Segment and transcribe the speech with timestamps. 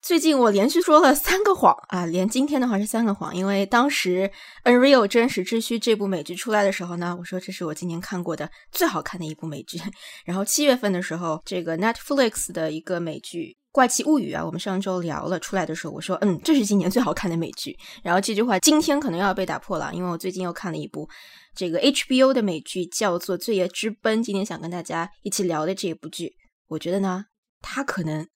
[0.00, 4.30] 最近我连续说了三个谎啊，连今天的话是三个谎，因为当时
[4.70, 9.78] 《Unreal 真实之虚》这部美剧出来的时候呢，我说这是我今年看过的最好看的一部美剧。
[10.24, 17.76] 然后七月份的时候，这个 Netflix 的一个美剧《怪奇物语》啊，我们上周聊了出来的时候，我说嗯，这是今年最好看的美剧。
[18.02, 21.08] 然后这句话今天可能要被打破了，因为我最近又看了一部
[21.54, 24.20] 这个 HBO 的美剧，叫做《罪业之奔》。
[24.22, 26.36] 今天想跟大家一起聊的这部剧，
[26.68, 27.24] 我觉得呢，
[27.60, 28.26] 它可能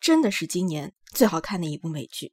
[0.00, 0.92] 真的是今年。
[1.12, 2.32] 最好看的一部美剧。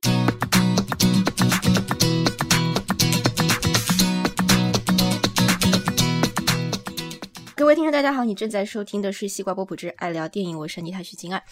[7.55, 11.43] 各位听众，大家好，你正在收听的是西瓜波普之爱聊电影，我是妮塔徐金爱。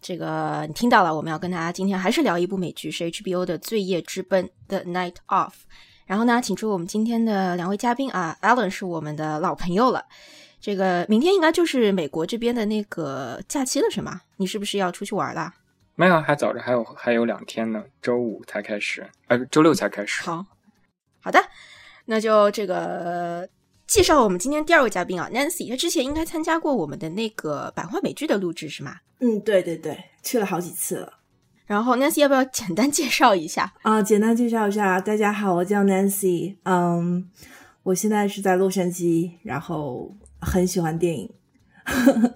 [0.00, 5.48] 这个你听到了，我们要跟大家今天还是聊一部美剧，是 HBO 的《罪业之奔》The《Night Off》。
[6.06, 10.06] 然后呢，请出我们今天的两位嘉宾啊，Alan 是我们的老朋友了。
[10.60, 14.22] 这个明天应该就是美国这边的那个假期了，是吗？
[14.38, 15.54] 你是不是要出去玩了？
[16.00, 20.22] 没有，还早着，还有还有两天呢，周五才开始，呃，周六才开始。
[20.22, 20.46] 好，
[21.20, 21.38] 好的，
[22.06, 23.46] 那就这个
[23.86, 28.96] 介绍我们今天第二位嘉宾啊，Nancy，他之前应该参加过我们的那个百花美剧的录制是吗？
[29.18, 31.18] 嗯，对对对，去了好几次了。
[31.66, 34.00] 然后 Nancy 要不要简单介绍一下啊？
[34.00, 37.28] 简单介绍一下，大家好，我叫 Nancy，嗯，
[37.82, 41.30] 我现在是在洛杉矶，然后很喜欢电影。
[41.84, 42.32] 嗯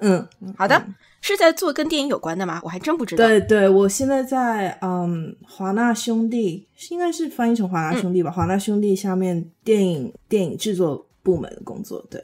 [0.40, 0.82] 嗯，好的。
[1.22, 2.60] 是在做跟电影有关的吗？
[2.62, 3.26] 我还真不知道。
[3.26, 8.30] 对对，我现在在嗯华纳兄弟，应该是翻译成华纳兄弟吧？
[8.30, 12.04] 华纳兄弟下面电影电影制作部门的工作。
[12.10, 12.22] 对，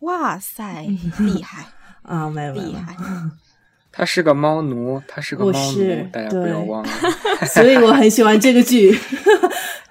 [0.00, 0.84] 哇塞，
[1.20, 1.64] 厉害
[2.02, 2.28] 啊！
[2.28, 2.96] 没有厉害。
[3.92, 6.90] 他是个猫奴，他是个猫奴，大家不要忘了。
[7.46, 8.90] 所以我很喜欢这个剧。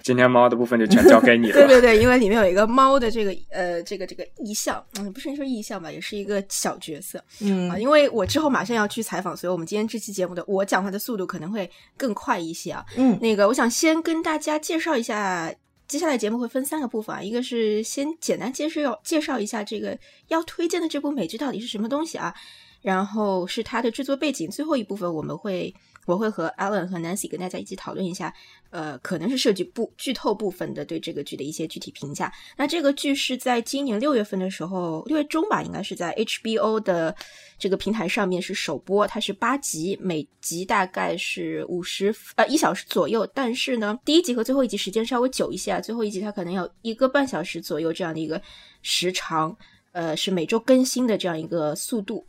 [0.03, 1.53] 今天猫的部分就全交给你了。
[1.67, 7.23] 对对对，因为里面有一个猫的这个呃这个这个意象，嗯，不是说意象吧，也是一个小角色。
[7.39, 12.85] 嗯啊，因为我之后马上要去采访，所以我们今天这期节目的我讲话的速度可能会更快一些啊。
[12.95, 15.53] 嗯，那个我想先跟大家介绍一下，
[15.88, 19.97] 接下来节目会分三个部分啊，一个是先简单介绍介绍一下这个
[20.27, 22.33] 要推荐的这部美剧到底是什么东西啊。
[22.81, 25.71] 然后是它的制作背景，最后一部分我们会
[26.06, 28.34] 我会和 Alan 和 Nancy 跟大家一起讨论一下，
[28.72, 32.32] 呃，可能是涉及部剧透部分的对这个剧的一些具体评价。
[32.58, 37.16] 那这个剧是在今年六月份的时候，六月中吧，应该是在 HBO 的
[37.60, 48.42] 这个平台上面是首播，它是八集，每集大概是五十呃一小时左右，但是呢，第一集和最后一集时间稍微久一些啊，最后一集它可能有一个半小时左右这样的一个
[48.82, 49.56] 时长，
[49.92, 52.26] 呃，是每周更新的这样一个速度。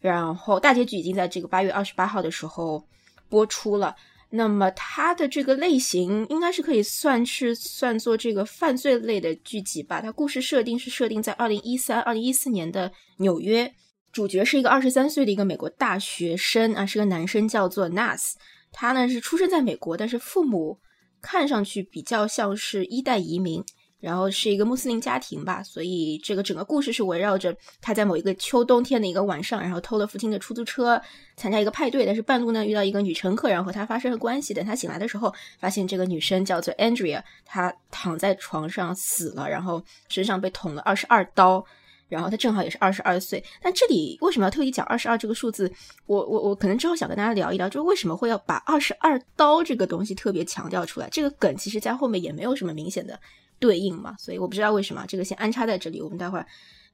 [0.00, 2.86] 然后大结局已经在这个八月二十八号的时候
[3.28, 3.96] 播出了。
[4.30, 10.00] 那么它的这个类型应该是可以算是算作这个犯罪类的剧集吧。
[10.00, 13.72] 它故事设定是设定在二零一三、二零一四年的纽约，
[14.10, 18.32] 主角是一个二十三岁的一个美国大学生啊，是个男生，叫做 Nas。
[18.72, 20.80] 他呢是出生在美国，但是父母
[21.22, 23.62] 看上去比较像是一代移民。
[24.04, 31.00] 然后是一个穆斯林家庭吧，所以这个整个故事是围绕着他在某一个秋冬天的一个晚上，然后偷了父亲的出租车
[31.36, 34.52] 参加一个派对，但是半路呢遇到一个女乘客，然后和他发生了关系。
[34.52, 41.64] 等他醒来的时候，发现这个女生叫做 Andrea，她躺在床上死了，然后身上被捅了二十二刀，
[42.06, 43.42] 然后她正好也是二十二岁。
[43.62, 45.72] 但这里为什么要特意讲二十二这个数字？
[46.04, 51.08] 我我我可能之后想跟大家聊一聊，就是为什么会要把二十二刀这个东西特别强调出来？
[51.10, 53.18] 这个梗其实在后面也没有什么明显的。
[53.64, 56.02] 对应嘛，所以我不知道为什么这个先安插在这里。
[56.02, 56.46] 我们待会儿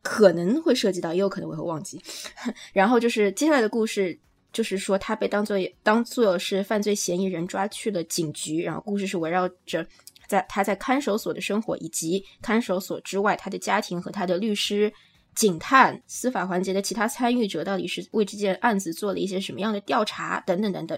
[0.02, 2.00] 可能会涉及到，也有可能我会忘记。
[2.72, 4.16] 然后就是接下来的故事，
[4.52, 8.62] 就是说他被当做当做是犯罪嫌疑人抓去了警局。
[8.62, 9.84] 然后故事是围绕着
[10.28, 14.92] 在他在看守所的生活，以及看守所之外他的家庭和他的律师、
[15.34, 20.96] 警探、司法环节的其他参与者到底是为这件案子做了一些什么样的调查等等等等。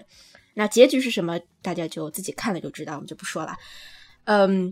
[0.53, 3.57] 那结局是什么，大家就自己看了就知道，我们就不说了。
[4.25, 4.71] 嗯。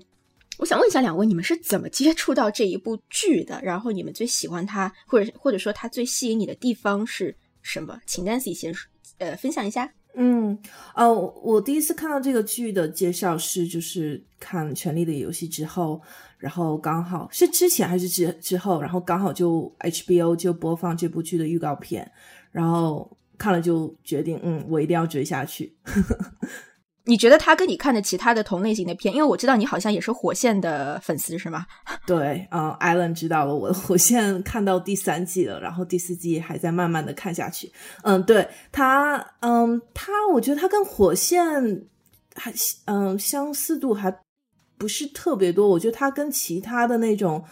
[0.58, 3.60] 我想问一下两位，你们是怎么接触到这一部剧的？
[3.64, 8.00] 然后你们最喜欢它，或者或者说它最吸引你的地方是什么？
[8.06, 8.74] 请 Nancy 先
[9.18, 9.92] 呃分享一下。
[10.14, 10.60] 嗯，
[10.94, 16.02] 呃，我第一次看到这个剧的介绍是就是看《权力的游戏》之后，
[16.38, 22.12] 然后刚好是之前还是之之后，然后刚好就 HBO 就播放这部剧的预告片，
[22.52, 25.74] 然后看了就决定，嗯，我一定要追下去。
[27.06, 31.66] 你觉得他跟你看的其他的同类型的片，因为我知道你好像也是火线的粉丝，是吗？
[32.06, 37.72] 对，嗯艾伦知道了，我火线看到第三季了，然后第四季还在慢慢的看下去。
[38.04, 41.44] 嗯，对他，嗯，他，我觉得他跟火线
[42.36, 42.54] 还，
[42.86, 44.16] 嗯，相似度还
[44.78, 45.68] 不是特别多。
[45.68, 47.44] 我觉得他跟其他的那种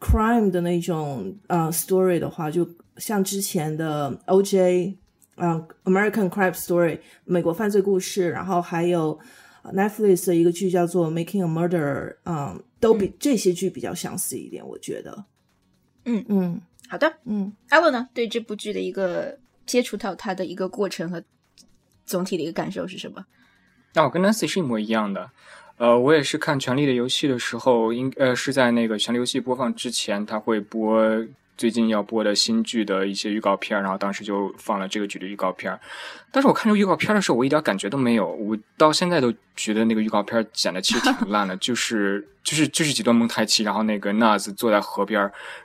[0.00, 4.96] crime 的那种呃 story 的话，就像之前的 OJ。
[5.36, 9.18] 嗯，American Crime Story 美国犯罪故事，然后还有
[9.64, 15.24] Netflix 的一个剧叫做 Making a Murder，嗯，都比这些剧比较相似一点，我觉得。
[16.04, 18.08] 嗯嗯好的，嗯，艾洛呢？
[18.14, 21.22] 对这部剧的一个接触到它的一个过程和
[22.04, 23.26] 总体的一个感受是什么？
[23.94, 25.30] 那我跟 Nancy 是一模一样的。
[25.78, 31.02] 呃，我也是看《权力的游戏》的时候，应呃是在那个《权力游戏》播放之前，他会播
[31.56, 35.78] 最近要播的新剧的一些预告片，然后当时就放了这个剧的预告片。
[36.30, 45.20] 但是我看这个预告片的时候，我一点感觉都没有，我到现在都觉得那个预告片剪的其实挺烂的，就是就是就是几段蒙太奇，然后那个 Naz 坐在河边，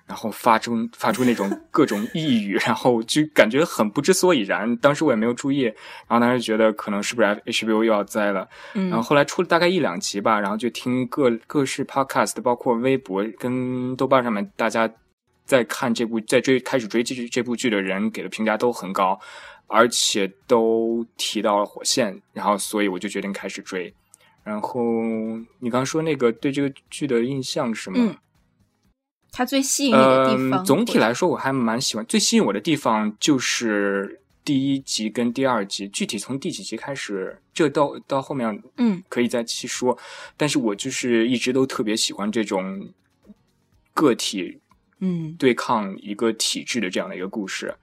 [0.06, 4.78] 然后发出发出那种 各种呓语，然后就感觉很不知所以然。
[4.78, 8.48] 当时我也没有注意，然后当时觉得可能是不是 HBO 又要栽了。
[8.74, 14.90] 嗯然后后来出了大概一两集吧，然后就听各各式 podcast，包括微博跟豆瓣上面大家
[15.52, 19.20] 在看这部在追开始追这这部剧的人给的评价都很高，
[19.68, 23.94] 而且都提到了火线，然后所以我就决定开始追。
[24.46, 24.82] 然后
[25.60, 27.98] 你刚说那个对这个剧的印象是吗？
[28.00, 28.16] 嗯
[29.34, 32.06] 它最吸引你的地方，嗯，总体来说我还蛮喜欢。
[32.06, 39.98] 最吸引我的地方就是第一集跟第二集，具体从第几集开始，这到到后面嗯可以再细说。
[40.38, 42.90] 但是我就是一直都特别喜欢这种
[43.94, 44.61] 个体
[45.02, 45.36] 嗯。
[45.38, 47.74] 对抗一个体制的这样的一个故事。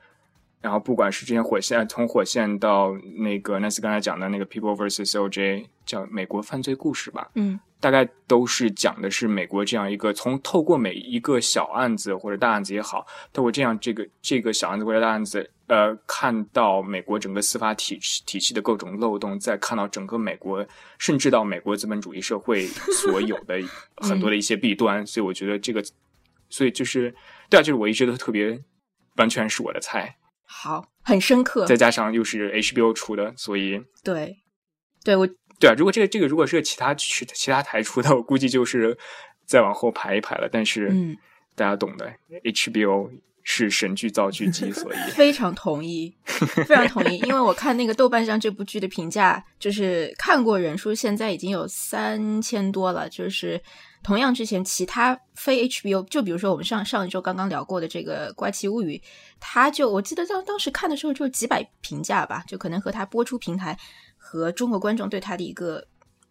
[0.61, 7.61] 然后不管是之前火线，从火线到那个 Nancy 刚才讲的那个 People vs OJ，叫美国犯罪故事吧，嗯。
[7.81, 20.67] 大概都是讲的是美国这样一个从透过每一个小案子或者大案子也好，透过这样这个这个小案子或者大案子，呃，看到美国整个司法体制体系的各种漏洞，再看到整个美国，
[20.99, 23.61] 甚至到美国资本主义社会所有的
[23.99, 25.81] 很多的一些弊端，所以我觉得这个，
[26.49, 27.15] 所以就是
[27.50, 28.59] 对啊，就是我一直都特别
[29.17, 33.81] 完全是我的菜，好，很深刻，再加上又是 HBO 出的，所以。
[34.03, 34.39] 对
[35.05, 35.27] 对我
[35.59, 38.97] 对啊，如果这个这个如果是其他其其他台出的，我估计就是
[39.45, 40.49] 再往后排一排了。
[40.50, 41.17] 但是，嗯，
[41.55, 42.12] 大家懂的
[42.45, 43.11] ，HBO
[43.43, 46.15] 是神剧造剧机，所以 非常同意，
[46.67, 53.61] 非常同意，因为我看那个豆瓣上这部剧的评价，就是看过人数现在已经有三千多了，就是
[54.03, 58.97] 同样之前其他非 HBO，就比如说我们上上一周刚刚聊过的这个《怪奇物语》，
[59.41, 63.79] 它就我记得当当时看的时候就几百评价吧，就可能和它播出平台
[64.17, 65.87] 和中国观众对它的一个。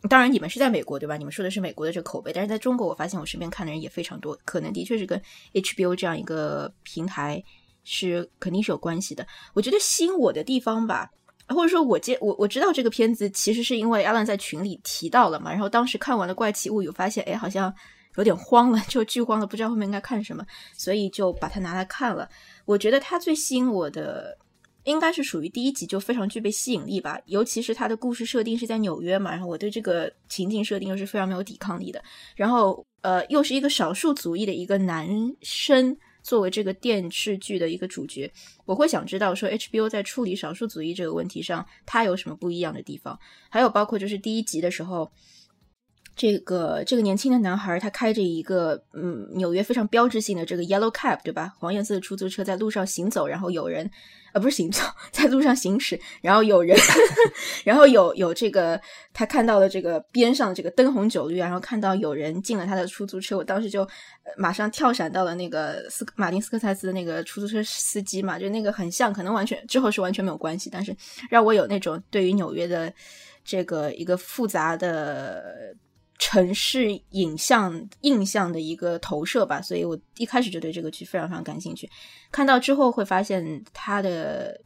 [0.09, 1.17] 当然，你们是在美国对吧？
[1.17, 5.19] 你们说的是美国的这个口碑，但是在中国，我发现我身边看的人也非常多，可能的确是跟
[5.53, 7.43] HBO 这样一个平台
[7.83, 9.25] 是肯定是有关系的。
[9.53, 11.09] 我觉得吸引我的地方吧，
[11.47, 17.73] 或者说我接我我知道这个片子其实是因为 Alan 在群里提到了嘛，然后当时看完了《怪奇物语》，发现哎好像
[18.15, 20.45] 有点慌了， 就剧荒了，不知道后面应该看什么，
[20.75, 22.27] 所以就把它拿来看了。
[22.65, 24.37] 我觉得它最吸引我的。
[24.83, 32.01] 应该是属于第一集就非常具备吸引力吧，尤其是它的故事设定是在纽约嘛，然后我对这个情境设定又是非常没有抵抗力的，
[32.37, 35.05] 然后呃又是一个少数族裔的一个男
[35.41, 35.97] 生
[36.27, 38.29] 作为这个电视剧的一个主角，
[38.65, 43.17] 我会想知道说 HBO 在处理少数族裔这个问题上，它有什么不一样的地方，
[43.49, 45.09] 还有包括就是第一集的时候。
[46.17, 51.53] 这个这个年轻的男孩，他开着一个嗯纽约非常标志性的这个 yellow cab，对吧？
[51.59, 53.87] 黄颜色的出租车在路上行走，然后有人，
[54.33, 54.81] 呃，不是行走，
[55.13, 56.75] 在路上行驶，然后有人，
[57.63, 58.81] 然后有有这个
[59.13, 63.87] 他看到了这个边上的这个灯红酒绿，然后看到有人进了他的出租车，我当时就、
[64.37, 70.97] 马上跳闪到了那个斯马丁斯科塞斯的那个出租车司机嘛，就那个很像，可能完全之后是完全没有关系，但是
[71.29, 72.91] 让我有那种对于纽约的
[73.45, 75.75] 这个一个复杂的。
[76.19, 81.89] 城市影像印象的一个投射吧，所以我一开始就对这个剧非常非常感兴趣。
[82.31, 84.59] 看到之后会发现它的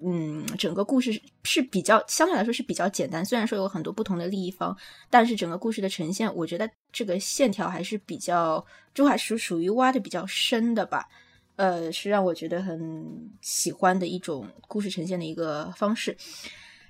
[0.00, 4.76] 嗯整个故事是比较相对来说是比较简单，虽然说有很多不同的利益方，
[5.08, 11.08] 但是整个故事的呈现，我觉得这个线条还是比较朱海是属于挖的比较深的吧。
[11.56, 16.16] 呃，是让我觉得很喜欢的一种故事呈现的一个方式。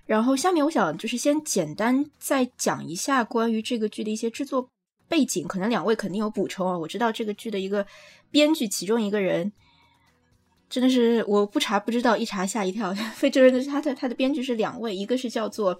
[0.08, 4.66] 然后下面我想就是先简单再讲一下关于这个剧的一些制作
[5.06, 6.78] 背景，可能两位肯定有补充啊。
[6.78, 7.86] 我知道这个剧的一个
[8.30, 9.52] 编剧，其中一个人
[10.70, 12.94] 真的是我不查不知道，一查吓一跳。
[13.14, 15.78] 非洲人的他的他的编剧是两位，一个是叫做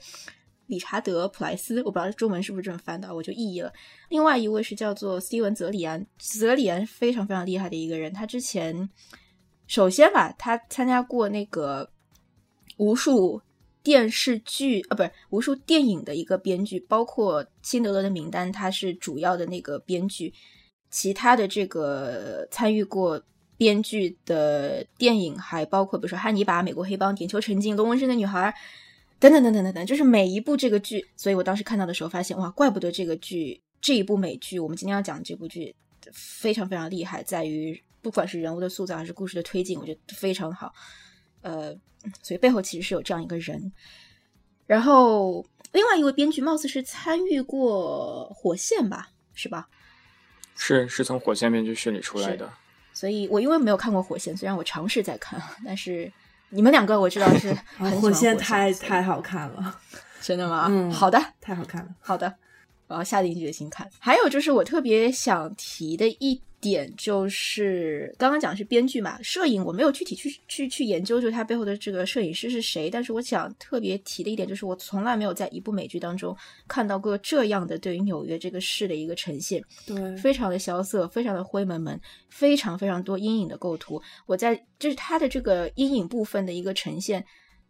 [0.66, 3.72] 理查德·普莱斯，我不知道中文是不是这么翻的，我就意译了。
[4.10, 8.12] 另外一位是叫做斯蒂文·泽里安，泽里安非常非常厉害的一个人。
[8.12, 8.90] 他之前
[9.66, 11.90] 首先吧，他参加过那个
[12.76, 13.40] 无数。
[13.88, 20.30] 电视剧啊，不是无数电影的一个编剧，包括《辛德勒的名单》，他是主要的那个编剧。
[20.90, 23.18] 其他的这个参与过
[23.56, 28.54] 编剧的电影，还包括比如说《汉尼拔》《美国黑帮》《点球成金》《龙纹身的女孩》
[29.18, 31.02] 等等等等等等，就是每一部这个剧。
[31.16, 35.74] 所以我当时看到的时候，发现哇，怪不得这个剧这一部美剧，我们今天要讲这部剧
[36.12, 40.74] 非常非常厉害，在于不管是人物的塑造还是故事的推进，我觉得非常好。
[41.42, 41.74] 呃，
[42.22, 43.72] 所以背后其实是有这样一个人。
[44.66, 49.68] 然后另外一位编剧貌似是参与过《火线》吧，是吧？
[50.56, 52.52] 是是从《火线》编剧室里出来的。
[52.92, 56.12] 所以我因为没有看过《火线》，虽然我尝试在看， 但是
[56.50, 59.80] 你们两个我知道是 很火线太太好看了，
[60.20, 60.66] 真的吗？
[60.68, 62.34] 嗯，好的，太好看了，好的，
[62.88, 63.88] 我要下定决心看。
[64.00, 66.42] 还有就是我特别想提的一。
[66.60, 72.90] 点就是刚刚讲是编剧嘛，摄影我没有具体去去去研究，就他背后的这个摄影师是谁。
[72.90, 76.36] 但是我想特别提的一点就是，我从来没有在一部美剧当中
[76.66, 81.98] 看到过这样的对于纽约这个市的一个呈现，对，非常的萧瑟，非常的灰蒙蒙，
[82.28, 84.00] 非常非常多阴影的构图。
[84.26, 87.24] 我在就是他的这个阴影部分的一个呈现。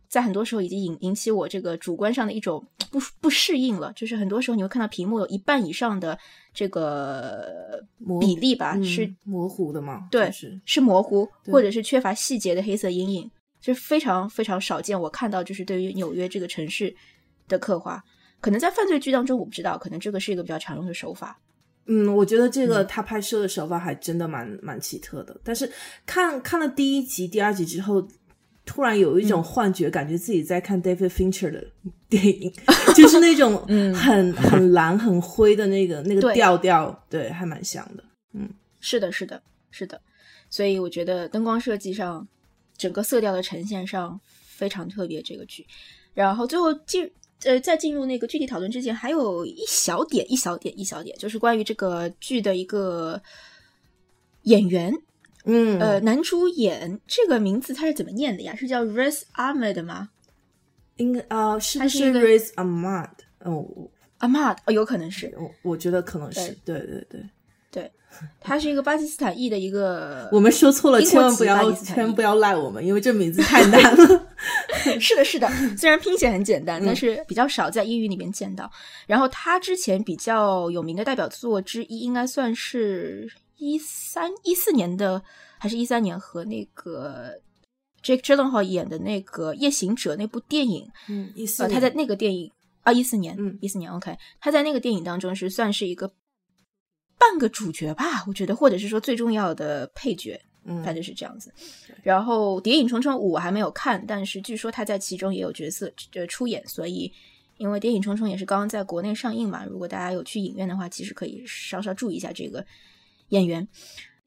[0.08, 6.18] 在很多时候已经引引起我这个主观上的一种不不适应了，就是很多时候你会看到屏幕有一半以上的
[6.54, 7.84] 这个
[8.18, 10.08] 比例吧，是模糊的嘛？
[10.10, 14.98] 对，是是模糊，或者是缺乏细节的黑色阴影，就是非常非常少见。
[14.98, 16.94] 我看到就是对于纽约这个城市
[17.46, 18.02] 的刻画，
[18.40, 21.38] 可能在犯罪剧当中我不知道，可能这个是一个比较常用的手法。
[21.84, 25.38] 嗯，我觉得这个他拍摄的手法还真的蛮蛮奇特的。
[25.44, 25.70] 但是
[26.06, 28.08] 看看了第一集、第二集之后。
[28.68, 31.64] 突然有一种幻觉，感觉自己在看 David Fincher 的
[32.06, 32.52] 电影，
[32.94, 33.64] 就是那种
[33.96, 38.04] 很很蓝、很灰的那个 那个调调，对，还蛮像的。
[38.34, 38.46] 嗯，
[38.78, 39.98] 是的，是的，是的。
[40.50, 42.28] 所以我觉得灯光设计上，
[42.76, 45.22] 整个色调的呈现上非常特别。
[45.22, 45.66] 这个剧，
[46.12, 47.10] 然后最后进
[47.44, 53.22] 呃，在进入那个具体讨论之前，还有一小点、一小点、一小点，就是关于这个剧的一个
[54.42, 54.92] 演员。
[55.44, 58.54] 嗯，呃，男主演这个名字他是怎么念的呀？
[58.54, 60.10] 是叫 Riz Ahmed 吗？
[60.96, 63.08] 应该呃，是不是 Riz Ahmed？
[63.40, 63.64] 哦
[64.18, 67.24] ，Ahmed，哦，有可能是，我我觉得可能是，对对对
[67.70, 67.90] 对，
[68.40, 70.28] 他是一个巴基斯坦裔的一个。
[70.32, 74.26] 我们说错了，千万不要千万不要赖我们，因为这名字 太难了。
[75.00, 78.70] 是的，是的，虽然拼写很简单，但是比较少在英语里面见到。
[79.06, 83.30] 然后他之前比较有名的代表作之一，应该算是。
[83.58, 85.22] 一三一四年的
[85.58, 87.40] 还是一三年和那个
[88.02, 92.50] Jake Gyllenhaal 演的那个《夜行者》那部电影，嗯，一四，他在那个电影
[92.82, 96.12] 啊，一四年，嗯，一四年，OK，他在那个电影当中是算是一个
[97.18, 101.52] 半个主角吧，我觉得，或者是说最重要的配角，嗯，反正是这样子。
[102.04, 107.12] 然后《谍影重重五》我还没有看，但是据说他在其中也有角色呃出演，所以
[107.56, 112.64] 因为《谍影重重》也是刚刚在国内上映嘛，如果大家有去影院的话，其实可以稍稍注意一下这个。
[113.28, 113.66] 演员，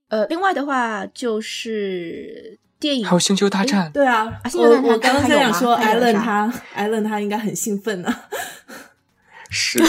[0.10, 3.90] 呃，另外的话就是电影，还有《星球大战》。
[3.92, 8.14] 对啊，我我刚刚在想说，艾伦他，艾伦他应该很兴奋呢。
[9.50, 9.86] 是的，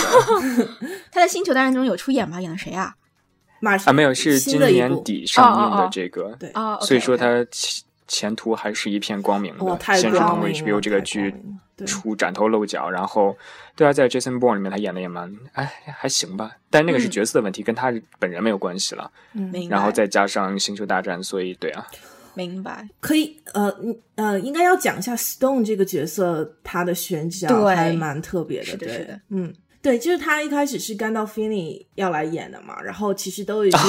[1.12, 2.40] 他在《星球大战》中有出演吗？
[2.40, 2.94] 演的谁啊？
[3.60, 6.34] 马啊，没有，是今年底上映的这个。
[6.38, 9.78] 对，所以说他前前途还是一片光明的。
[9.96, 11.32] 先是通过 HBO 这个剧
[11.86, 13.36] 出崭头露脚，然后。
[13.74, 15.64] 对啊，在《Jason Bourne》里面，他演的也蛮哎
[15.96, 19.10] 还行吧，但那个是角色的问题，跟他本人没有关系了。
[19.32, 21.86] 嗯，然后再加上《星球大战》，所以对啊，
[22.34, 22.86] 明白。
[23.00, 23.74] 可以呃
[24.16, 29.50] 呃，应该要讲一下 Stone 这个角色，他的选角还蛮特别的，对，嗯。
[29.82, 33.80] 对，就是他一开始是甘道菲尼要来演的嘛，然后其实都已经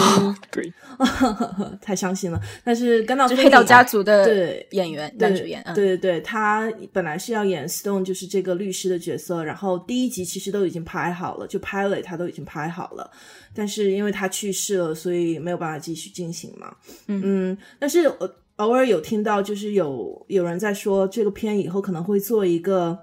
[0.49, 0.73] 对，
[1.79, 2.41] 太伤心了。
[2.63, 13.11] 但是甘道菲尼黑道家族的对演员男主演，对对对，他本来是要演 Stone，就是这个律师的角色，然后第一集其实都已经拍好了，就 pilot 他都已经拍好了，
[13.53, 16.75] 但是因为他去世了，所以没有办法继续进行嘛。
[17.05, 22.97] 嗯，但是我偶尔有听到，就是有有人在说这个片以后可能会做一个。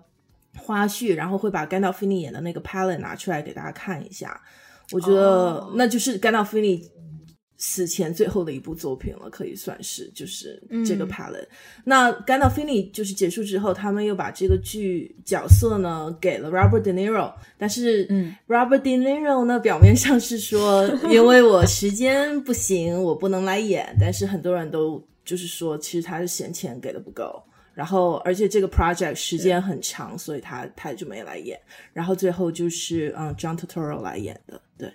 [0.56, 4.40] 花絮，然后会把甘道夫尼演的那个 palette 拿出来给大家看一下。
[4.92, 6.82] 我觉得那就是甘道夫尼
[7.56, 11.46] 死前最后的一部作品了，可以算是就是这个 palette。
[11.84, 27.40] 那甘道夫尼就是结束之后，他们又把这个剧角色呢给了 Robert De Niro，但是嗯，Robert De Niro 呢表面上是说因为我时间不行，我不能来演，但是很多人都就是说其实他是嫌钱给的不够。
[27.80, 31.58] 然后，而且这个 project 时间很长，所以他他就没来演。
[31.94, 34.92] 然后最后就是嗯，John Turturro 来演的，对，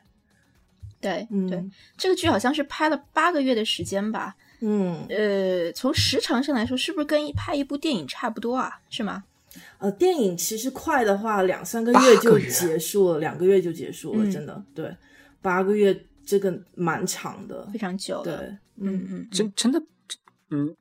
[1.02, 1.66] 对，嗯对，
[1.98, 4.36] 这个剧好像是拍了八个月的时间吧？
[4.60, 8.80] 嗯，呃，从时长上来说，是不是跟拍一部电影差不多啊？
[8.92, 9.24] 是吗？
[9.80, 14.96] 呃，电影其实快的话，两三个月就结束了，两个月就结束了，真的，对，
[15.42, 18.34] 八个月这个蛮长的，非常久对。，
[18.78, 19.82] 嗯嗯嗯，真真的，
[20.52, 20.76] 嗯，是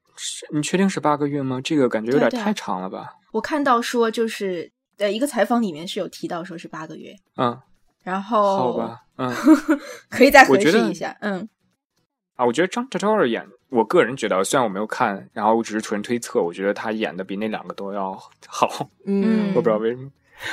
[0.52, 1.61] 你确定是八个月吗？
[1.62, 3.14] 这个感觉有点太长了吧？
[3.33, 7.59] 我看到说就是呃一个采访里面是有提到说是八个月，嗯，
[8.02, 9.33] 然后好吧，嗯
[10.09, 11.16] 可以再核实一下。
[11.21, 11.49] 嗯
[12.37, 18.12] 啊，我觉得张 o r 演，我个人觉得，虽然我没有看，然后我只是纯推测，我觉得他演的比那两个都要
[18.47, 18.88] 好。
[19.06, 20.11] 嗯，我不知道为什么，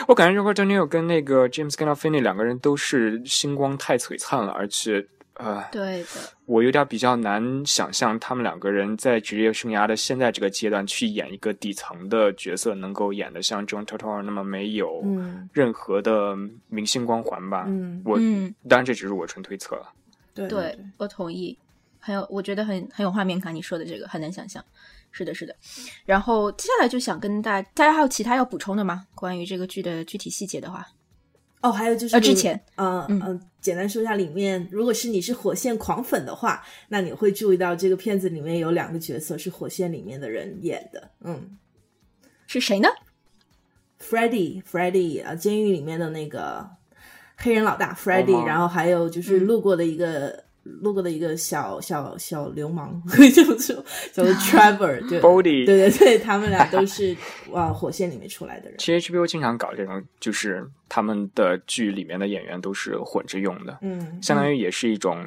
[0.07, 6.07] 我感觉 Robert De Niro 跟那个 James Gandolfini 两个人都是星光太璀璨了，而且呃，对的，
[6.45, 16.35] 我有点比较难想象他们两个人在职业生涯的现在这个阶段去演一个底层的角色，能够演的像 John Turturro 那么没有嗯任何的
[16.67, 17.63] 明星光环吧。
[17.67, 19.91] 嗯，我嗯，当然这只是我纯推测了。
[20.33, 21.57] 对对我同意，
[21.99, 23.55] 很有，我觉得很很有画面感。
[23.55, 24.63] 你说的这个很难想象，
[25.11, 25.55] 是的，是的。
[26.05, 29.07] 然后接下来就想跟大大家还有其他要补充的吗？
[29.15, 30.87] 关于这个剧的具体细节的话，
[31.61, 41.57] 哦，还有就是呃之前，嗯嗯嗯，简单说一下里面，如果是你是火线狂粉的话，那你会注意到这个片子里面有两个角色是火线里面的人演的，嗯
[42.47, 42.89] 是谁呢
[44.01, 46.71] ？，Freddy，Freddy 啊，监狱里面的那个
[47.37, 50.43] 黑人老大 Freddy，、哦然后还有就是嗯路过的一个。
[50.63, 53.75] 路过的一个小小小流氓，可以这么说，
[54.13, 57.15] 叫做 Trevor，对 Bodhi 对对对，他们俩都是
[57.53, 58.77] 啊火线里面出来的人。
[58.77, 65.17] 其实 HBO 经常搞这种，就是他们的剧里面的演员都是混着用的，嗯，相当于也是一种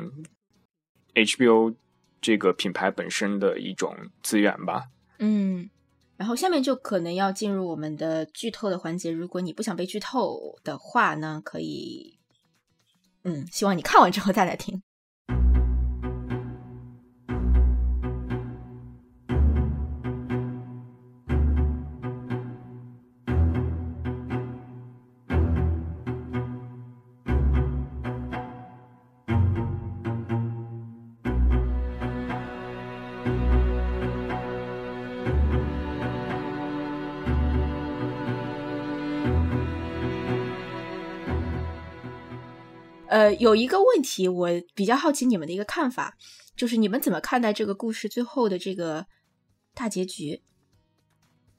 [1.15, 1.75] HBO
[2.21, 4.85] 这个品牌本身的一种资源吧。
[5.19, 5.69] 嗯，
[6.17, 9.11] 然后下面就可能要进入我们的剧透的环节。
[9.11, 12.19] 如果你不想被剧透的话呢，可以，
[13.25, 14.81] 嗯，希望你看完之后再来听。
[43.15, 46.17] 呃，有一个问题，我比较好奇你们的一个看法，
[46.57, 49.07] 就是你们怎么看待这个故事最后的这个
[49.73, 50.43] 大结局？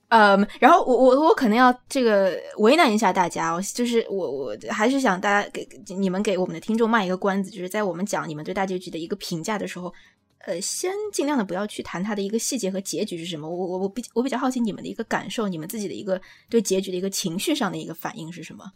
[0.09, 5.65] 嗯，然后我我我可能要这个为难一下大家，我就是我我还是想大家给
[5.97, 9.93] 你们给我们的听众卖一个关子，就是在我们讲你们对大结局的一个评价的时候，
[10.39, 13.49] 呃，先尽量的不要去谈它的一个细节和结局是什么。
[13.49, 18.69] 我我我比我比较好奇你们的一个感受，你们自己的一个对结局的一个情绪上的一个反应是什么？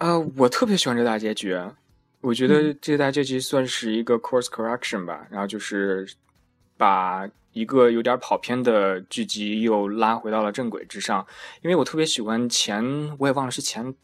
[0.00, 1.54] 呃，我特别喜欢这大结局，
[2.22, 6.08] 我觉得这大结局算是一个 course correction 吧，然后就是
[6.78, 11.26] 把一个有点跑偏的剧集又拉回到了正轨之上。
[11.60, 12.82] 因为我特别喜欢前，
[13.18, 13.94] 我也忘了是前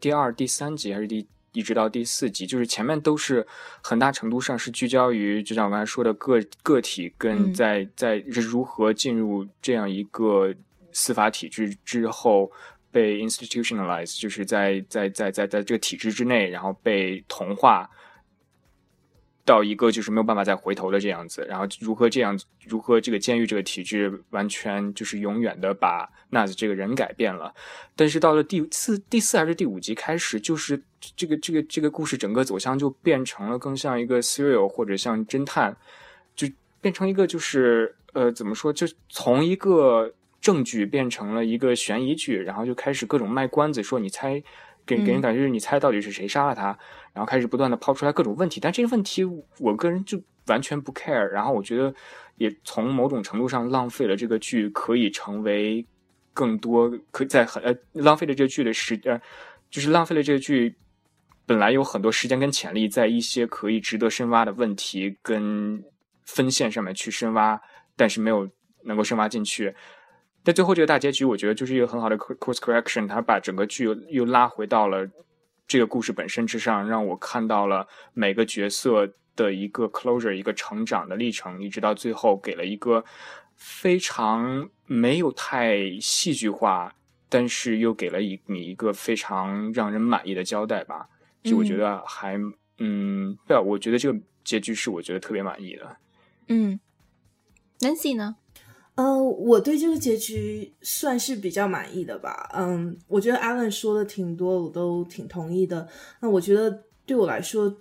[0.00, 3.46] 第二、第三集还是第一直到第四集，就是前面都是
[3.82, 10.54] 很大程度上是聚焦于，就像我刚才说的个个体跟在在在如何进入这样一个
[10.92, 12.50] 司法体制之后。
[12.92, 17.88] 被 institutionalize，就是在在在在在这个体制之内，然后被同化
[19.44, 27.52] 到一个就是没有办法再回头的这样子，然后如何这样，如何这个监狱这个体制完全就是永远的把纳子这个人改变了，
[27.96, 30.80] 但是到了第四第四还是第五集开始，就是
[31.16, 35.76] 这个这个这个故事整个走向就变成了更像一个 serial 或者像侦探，
[36.36, 36.46] 就
[36.80, 40.12] 变成一个就是呃怎么说，就从一个。
[40.42, 44.42] 证据变成了一个悬疑剧，然后就开始各种卖关子，说你猜，
[44.84, 46.76] 给给人感觉就是你猜到底是谁杀了他，
[47.14, 49.22] 然后开始不断的抛出来各种问题，但这个问题
[49.60, 51.94] 我个人就完全不 care，然后我觉得
[52.36, 55.86] 也从某种程度上浪费了这个剧可以成为
[56.34, 59.20] 更多可在很呃浪费了这个剧的时呃
[59.70, 60.74] 就是浪费了这个剧
[61.46, 65.82] 本来有很多时间跟潜力在一些可以值得深挖的问题跟
[66.24, 67.60] 分线上面去深挖，
[67.94, 68.48] 但是没有
[68.82, 69.72] 能够深挖进去。
[70.44, 75.08] 但最后这个大结局，我觉得就是一个很好的 course correction，它把整个剧又又拉回到了
[75.66, 83.04] 这个故事本身之上，让我看到了每个角色的一个 closure，一个成长的历程，一直到最后给了一个
[83.54, 86.92] 非常没有太戏剧化，
[87.28, 91.08] 但是又给了一你一个非常让人满意的交代吧。
[91.42, 92.36] 就我觉得还
[92.78, 95.96] 嗯，不要，我觉得这个结局是我觉得特别满意的。
[96.48, 96.80] 嗯
[97.78, 98.36] ，Nancy 呢？
[99.02, 102.48] 呃，我对这个结局算是比较满意的吧。
[102.54, 105.88] 嗯，我觉得 Alan 说的挺多，我都挺同意的。
[106.20, 107.74] 那我觉得对我来说，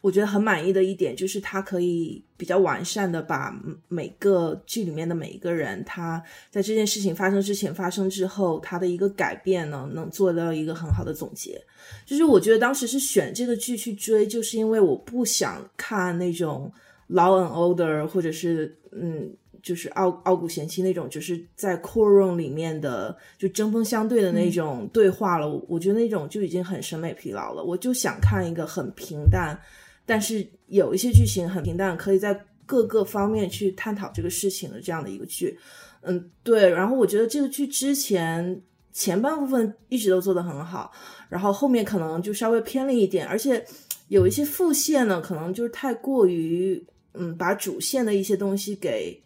[0.00, 3.54] 我觉得很满意的一点就是，它可以比较完善的把
[3.88, 11.60] 每个剧里面的每一个人，他在这件事情发生之前、发生之后，他的一个改变呢，能做到一个很好的总结。
[12.06, 16.72] 就是我觉得当时是选这个剧去追，就是因为我不想看那种
[17.14, 19.34] 《Law and Order》或者是嗯，
[19.64, 25.48] 就是傲傲骨贤妻那种，就是在 courtroom 里面的就针锋相对的那种对话了。
[25.66, 27.64] 我觉得那种就已经很审美疲劳了。
[27.64, 29.58] 我就想看一个很平淡。
[30.04, 35.58] 但是有一些剧情很平淡，可以在各个方面去探讨这个事情的这样的一个剧，
[36.02, 36.68] 嗯，对。
[36.68, 38.60] 然后我觉得这个剧之前
[38.92, 40.92] 前半部分一直都做得很好，
[41.30, 43.64] 然后后面可能就稍微偏了一点，而且
[44.08, 49.18] 有一些副线呢，可能就是太过于嗯，把主线的一些东西给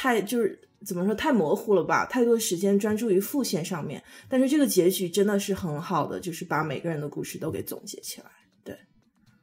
[0.00, 0.56] 太就是
[0.86, 4.00] 怎么说太模糊了吧，太多时间专注于副线上面。
[4.28, 8.26] 但是这个结局真的是很好的，就是把每个人的故事都给总结起来。
[8.62, 8.78] 对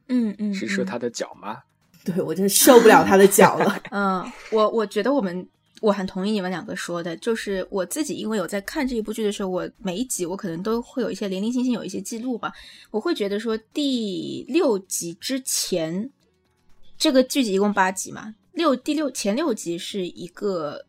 [0.07, 1.57] 嗯嗯，是说他的脚吗？
[2.05, 3.83] 对我真受不了他的脚了。
[3.91, 5.45] 嗯，我我觉得我们
[5.81, 12.53] 我很同意你们两个说的，就是我自己因为有在看这一部剧的时候，我每一集我可能都会有一些零零星星有一些记录吧。
[12.91, 16.09] 我会觉得说第六集之前，
[16.97, 20.83] 这个剧集一共八集嘛，六第六前六集是一个，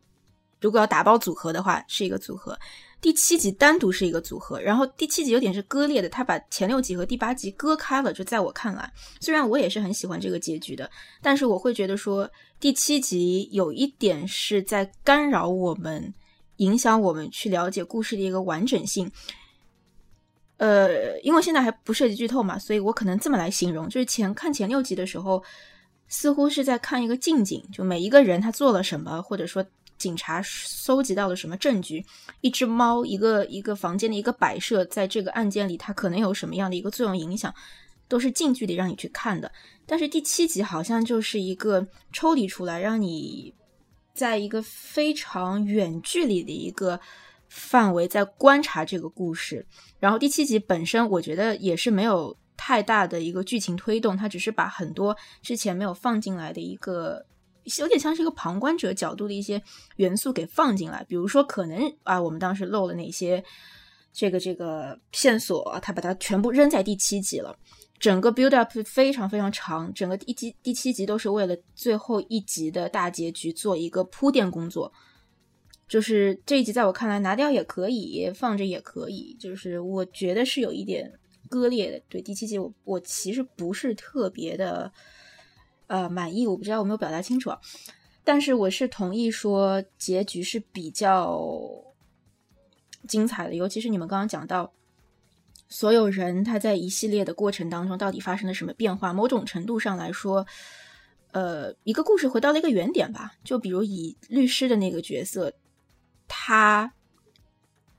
[0.59, 2.57] 如果要打包组合的话是一个组合。
[2.99, 8.11] 第七集单独是一个组合，然后第七集有点是割裂的，他把前六集和第八集割开了。
[8.11, 10.89] 就在我看来，虽然我也是很喜欢这个结局的，
[11.21, 12.27] 但是我会觉得说
[12.59, 16.11] 第七集有一点是在干扰我们、
[16.55, 19.11] 影响我们去了解故事的一个完整性。
[20.57, 25.43] 呃，因为现在还不涉及剧透嘛，所以我可能这么来形容：就是前看前六集的时候，
[26.07, 29.65] 似乎是在看一个近景，就每一个人他做了什么，或者说。
[29.97, 32.05] 警察搜集到了什么证据？
[32.41, 37.51] 一只猫，一个一个房间的一个摆设，在这个案件里，它可能有什么样的一个作用影响，
[38.07, 39.51] 都是近距离让你去看的。
[39.87, 43.51] 但是第七集好像就是一个抽离出来，让你
[44.13, 46.99] 在一个非常远距离的一个
[47.49, 49.65] 范围在观察这个故事。
[49.99, 57.25] 然后第七集本身，我觉得也是没有太大的一个剧情推动，它只是把很多之前没有放进来的一个。
[57.79, 59.61] 有点像是一个旁观者角度的一些
[59.97, 63.43] 元素给放进来，比如说可能啊，我们当时漏了哪些
[64.13, 67.53] 这个这个线索，他把它全部扔在第七集了。
[67.99, 74.89] 整个 build up 非常非常长，整个一集第七集都是为了最后一集的大结局做一个铺垫工作。
[75.89, 81.11] 就是这一集在我看来拿掉也可以，放着也可以，就是我觉得是有一点
[81.49, 82.01] 割裂的。
[82.07, 84.91] 对第七集，我我其实不是特别的。
[85.89, 87.49] 呃，满意我不知道我没有表达清楚，
[88.25, 91.41] 但是我是同意说结局是比较
[93.07, 94.73] 精彩的，尤其是你们刚刚讲到
[95.69, 100.45] 所有人他在一系列的过程当中到底发生了什么变化，某种程度上来说，
[101.31, 103.35] 呃，一个故事回到了一个原点吧。
[103.45, 105.53] 就比如以律师的那个角色，
[106.27, 106.93] 他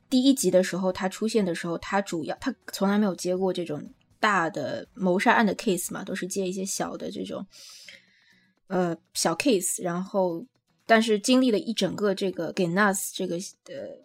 [0.08, 3.82] 第一集的时候他出现的时候，他主要他从来没有接过这种。
[4.20, 7.46] 大的谋杀案的 case 嘛，都是接一些小的这种，
[8.66, 10.44] 呃，小 case，然后，
[10.86, 14.00] 但是经历了一整个这个给 Nas 这个的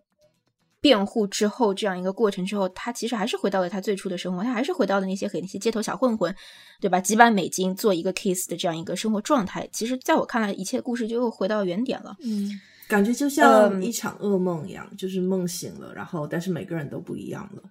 [0.79, 6.35] 辩护之后，这样一个过程之后，他其实还是回到了他最初的生活，他还是回到了那些给那些街头小混混，
[6.79, 6.99] 对吧？
[6.99, 12.15] 几百美金做一个 case 的这样一个生活状态，其实在我看来，一切故事就又回到原点了。
[12.23, 17.63] 嗯，感觉就像一场噩梦一样，就是梦醒了，然后但是每个人都不一样了。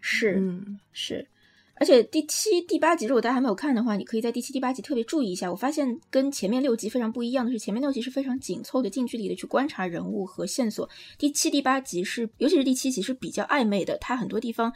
[0.00, 1.26] 是，嗯，是。
[1.74, 5.50] 而且第七、第八集，如果大家还没有看的话，你可以在第七、第八集特别注意一下。
[5.50, 10.86] 我发现跟前面六集非常不一样的是，前面六集是非常紧凑的、近距离的去观察人物和线索。
[11.16, 14.70] 第七、第八集是，尤其是第七集是比较暧昧的，它很多地方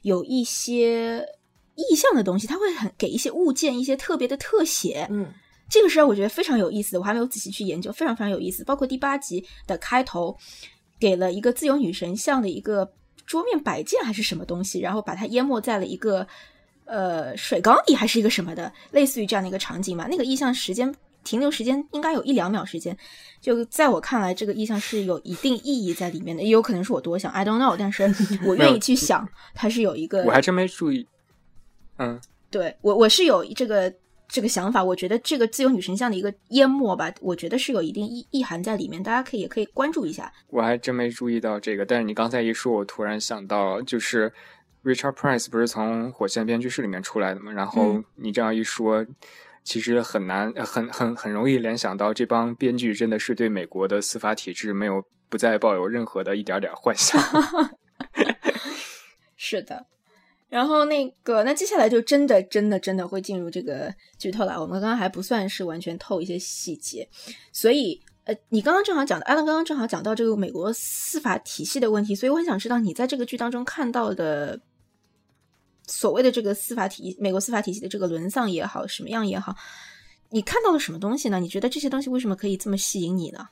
[0.00, 1.26] 有一些
[1.74, 5.06] 意象的东西，它会很给一些物件一些特别的特写。
[5.10, 5.26] 嗯，
[5.68, 8.64] 这个是我觉得非常有意思，我还没有仔细去研究，非常非常有意思。
[8.64, 10.36] 包括第八集的开头，
[10.98, 12.92] 给了一个自由女神像的一个。
[13.26, 16.24] 桌面摆件还是什么东西，然后把它淹没在了一个
[16.84, 20.06] 呃水缸里，还是一个什么的，类似于这样的一个场景嘛？
[20.08, 22.96] 那个意象时间停留时间应该有一两秒时间，
[23.40, 28.04] 就在我看来，这个意象是有一定意义在里面的，也有可能是我多想，I don't know，但是
[28.46, 30.22] 我愿意去想，它是有一个。
[30.22, 31.04] 我还真没注意，
[31.98, 33.92] 嗯，对我我是有这个。
[34.28, 40.32] 这个想法，我觉得这个自由女神像的一个淹没吧，我觉得是有一定意意涵在里面，大家可以也可以关注一下。
[40.48, 44.32] 我还真没注意到这个，但是你刚才一说，我突然想到，就是
[44.84, 47.52] Richard Price 不是从火线编剧室里面出来的嘛？
[47.52, 49.06] 然后你这样一说，
[49.62, 57.20] 其实很难，很很很容易联想到这帮编剧真的是对美国的司法体制没有不再抱有任何的一点点幻想。
[59.36, 59.86] 是的。
[60.48, 64.60] 然后那个，那接下来就真的、真的、真的会进入这个剧透了。
[64.60, 67.08] 我们刚刚还不算是完全透一些细节，
[67.52, 74.60] 所以，呃，你刚刚正好讲的，阿伦刚刚正好讲到这个美国司法体系的问题，所以我很想知道你在这个剧当中看到的
[75.88, 79.54] 所谓的这个司法体，美国司法体系的这个沦丧也好，什么样也好，
[80.30, 81.40] 你看到了什么东西呢？
[81.40, 83.48] 你觉得这些东西为什么可以这么吸引你呢？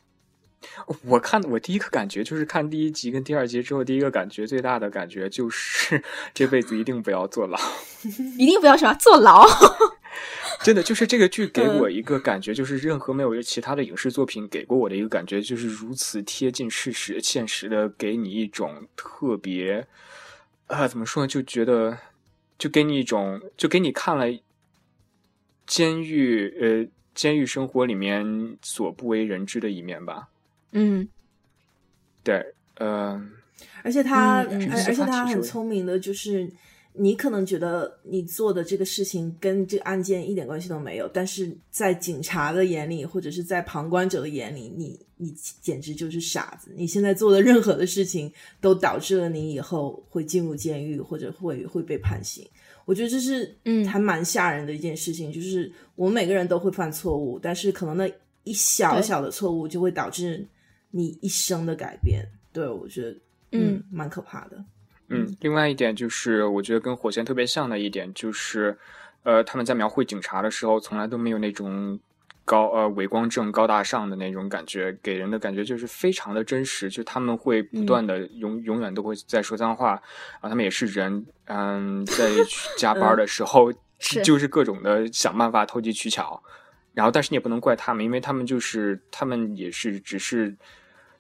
[1.04, 6.02] 我看我第一个感觉就是看第一集跟第二集之后，第一个感觉最大的感觉就是
[6.34, 7.58] 这辈子一定不要坐牢，
[8.38, 9.46] 一定不要什么坐牢。
[10.62, 19.86] 真的就是这个剧给我一个感觉，就是任何没有其他的影视作品给过我的一个感觉，就是如此贴近事实、现实的，给你一种特别
[20.68, 21.26] 啊，怎么说呢？
[21.26, 21.98] 就觉得
[22.56, 24.26] 就给你一种，就给你看了
[25.66, 30.28] 监狱呃监狱生活里面所不为人知的一面吧。
[30.74, 31.08] 嗯，
[32.22, 33.20] 对，呃，
[33.82, 36.48] 而且他，嗯嗯而而且他很聪明的，就是
[36.92, 46.72] 你可能觉得你做的这个事情跟这个案件一点关系都没有，但是在警察的眼里，或者是在旁观者的眼里，你你简直就是傻子。
[46.76, 52.46] 你现在做的任何的事情，都导致了你以后会进入监狱，或者会会被判刑。
[52.84, 58.12] 我觉得这是嗯还蛮吓人的一件事情，就是我们每个人都会犯错误，但是可能那
[58.44, 60.46] 一小小的错误就会导致
[60.96, 62.24] 你一生的改变。
[62.52, 63.16] 对我觉得，
[63.50, 64.64] 嗯，蛮可怕的。
[65.08, 68.78] 嗯，另外一点就是，我觉得跟火线特别像的一点就是，
[69.24, 71.98] 呃，他们在描绘警察的时候，从来都没有那种
[72.44, 79.90] 高呃伟光正、高大上的那种感觉，给人的感觉就是非常的真实，就他们会不断的永、永远都会在说脏话，
[80.34, 82.30] 然后他们也是人，嗯，在
[82.78, 86.40] 加班的时候，是就是各种的想办法投机取巧，
[86.92, 90.56] 然后但是你也不能怪他们，因为他们就是他们也是只是。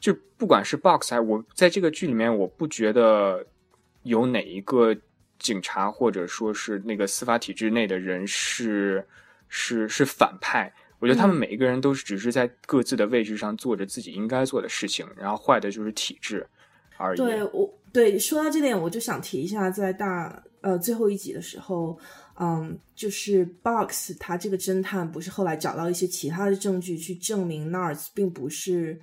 [0.04, 3.46] 就不管是 Box 还我在这个剧里面，我不觉得
[4.02, 4.94] 有哪一个
[5.38, 9.02] 警察或者说是那个司法体制内的人是
[9.48, 10.70] 是是反派。
[10.98, 16.46] 我觉得他们每一个人都是只是在各自的位置上做着自己应该做的事情，然后坏的就是体制
[16.98, 17.16] 而已。
[17.16, 21.98] 对我对说到这点，我就想提一下，在大呃最后一集的时候，
[22.38, 29.00] 嗯，就是 Box 他这个侦探不是后来找到一些其他的证据去证明 Nars 并不是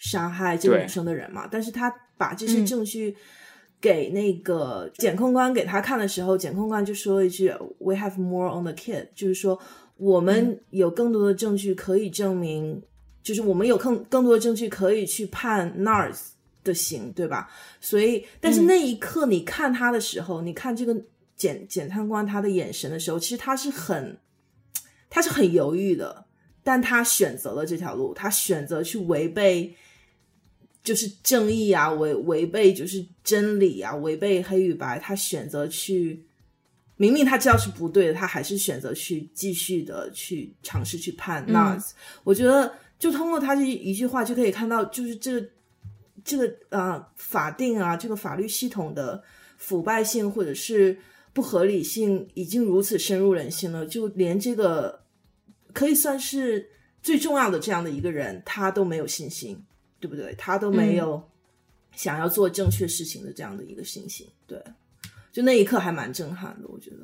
[0.00, 3.14] 杀害这个女生的人嘛，但是他把这些嗯证据
[3.78, 9.60] 给那个检控官给他看的时候，检控官就说了一句 “We have more on the kid”，就是说
[9.98, 12.82] 我们有更多的证据可以证明，
[13.22, 16.18] 就是我们有更更多的证据可以去判 Nars
[16.64, 17.50] 的刑，对吧？
[17.78, 20.96] 所以，但是嗯那一刻你看他的时候，你看这个
[21.36, 24.18] 检检察官他的眼神的时候，其实他是很
[25.10, 26.24] 他是很犹豫的，
[26.64, 29.76] 但他选择了这条路，他选择去违背。
[30.82, 36.24] 就是正义啊，违违背就是真理啊，违背黑与白，他选择去，
[36.96, 41.90] 明明他知道是不对的，他还是选择去继续的去尝试去判嗯 Nas、
[42.24, 45.48] 我觉得就通过他这一句话就可以看到，就是这个
[46.24, 49.22] 这个呃法定啊，这个法律系统的
[49.58, 50.98] 腐败性或者是
[51.32, 55.02] 不合理性已经如此深入人心了，就连这个
[55.74, 56.70] 可以算是
[57.02, 59.62] 最重要的这样的一个人，他都没有信心。
[60.00, 60.34] 对不对？
[60.36, 61.22] 他都没有
[61.94, 64.60] 想要做正确事情的这样的一个信心，对，
[65.30, 66.98] 就那一刻还蛮震撼的，我觉得。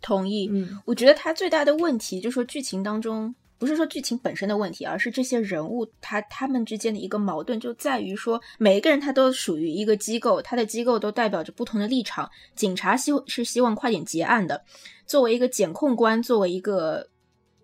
[0.00, 0.48] 同意。
[0.50, 12.30] 嗯我觉得他最大的问题，就是说剧情当中，不是说剧情本身的问题，而是这些人物他他们之间的一个矛盾，就在于说每一个人他都属于一个机构，他的机构都代表着不同的立场。
[12.54, 14.62] 警察希是希望快点结案的，
[15.06, 17.08] 作为一个检控官，作为一个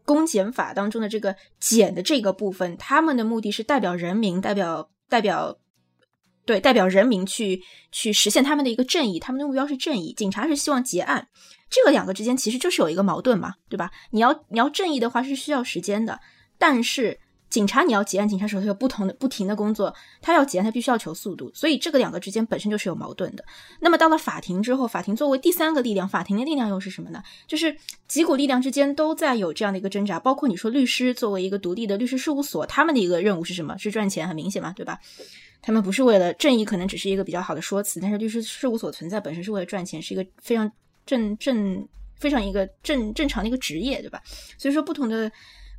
[0.04, 5.56] 公检法当中的这个检的这个部分，他们的目的是代表人民，代表代表。
[6.46, 10.12] 对，代表人民去去实现他们的一个正义，他们的目标是正义。
[10.14, 11.28] 警察是希望结案，
[11.68, 13.90] 这个两个之间其实就是有一个矛盾嘛，对吧？
[14.10, 16.18] 你要你要正义的话是需要时间的，
[16.58, 23.44] 但是警察你要结案，警察手头有不同的不停的工作，他要结案，他必须要求速度，所以这个两个之间本身就是有矛盾的。
[23.80, 27.22] 那么到了法庭之后，法庭作为第三个力量，法庭的力量又是什么呢？
[27.48, 33.76] 就是几股力量之间都在有这样的一个挣扎，包括你说律师作为一个独立的律师事务所，他们的一个任务是什么？
[33.76, 34.98] 是赚钱，很明显嘛，对吧？
[35.60, 40.70] 他们不是为了正义，可能只是一个比较好的说辞，但是律师事务所存在本身是为了赚钱，是一个非常
[41.04, 41.86] 正正
[42.16, 44.22] 非常一个正正常的一个职业，对吧？
[44.56, 45.30] 所以说，不同的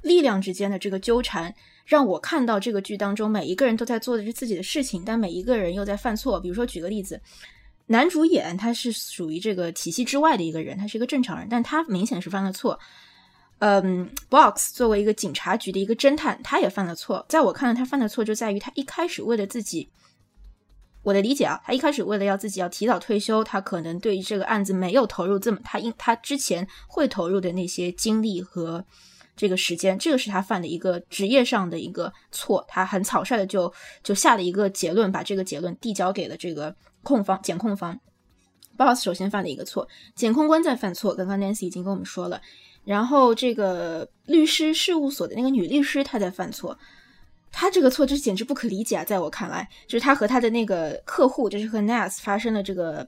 [0.01, 1.53] 力量之间的这个纠缠，
[1.85, 6.39] 让我看到这个剧当中每一个人都在做的是自己的事情，但每一个人又在犯错。
[6.39, 7.21] 比如说，举个例子，
[7.87, 12.79] 男主演他是属于这个体系之外的一个人，他是一个正常人，但他明显是犯了错。
[13.59, 17.23] 嗯，Box 作为一个警察局的一个侦探，他也犯了错。
[17.29, 19.87] 在我看来，他犯的错就在于他一开始为了自己
[21.03, 28.83] 我的理解啊，他一开始为了要自己要提早退休，他可能对这个案子没有投入这么他因他之前会投入的那些精力和
[29.41, 32.63] 这个时间，这个是他犯的一个职业上的一个错。
[32.67, 33.73] 他很草率的就
[34.03, 37.99] 就下了一个结论，把这个结论递交给了这个控方检控方。
[38.77, 41.15] Boss 首先犯了一个错，检控官在犯错。
[41.15, 42.39] 刚刚 Nancy 已经跟我们说了，
[42.85, 46.77] 然后这个律师事务所的那个女律师她在犯错。
[47.51, 49.03] 他这个错就是简直不可理解啊！
[49.03, 53.05] 在我看来，就是他和他的那个客户，就是和 Nas 发生了这个，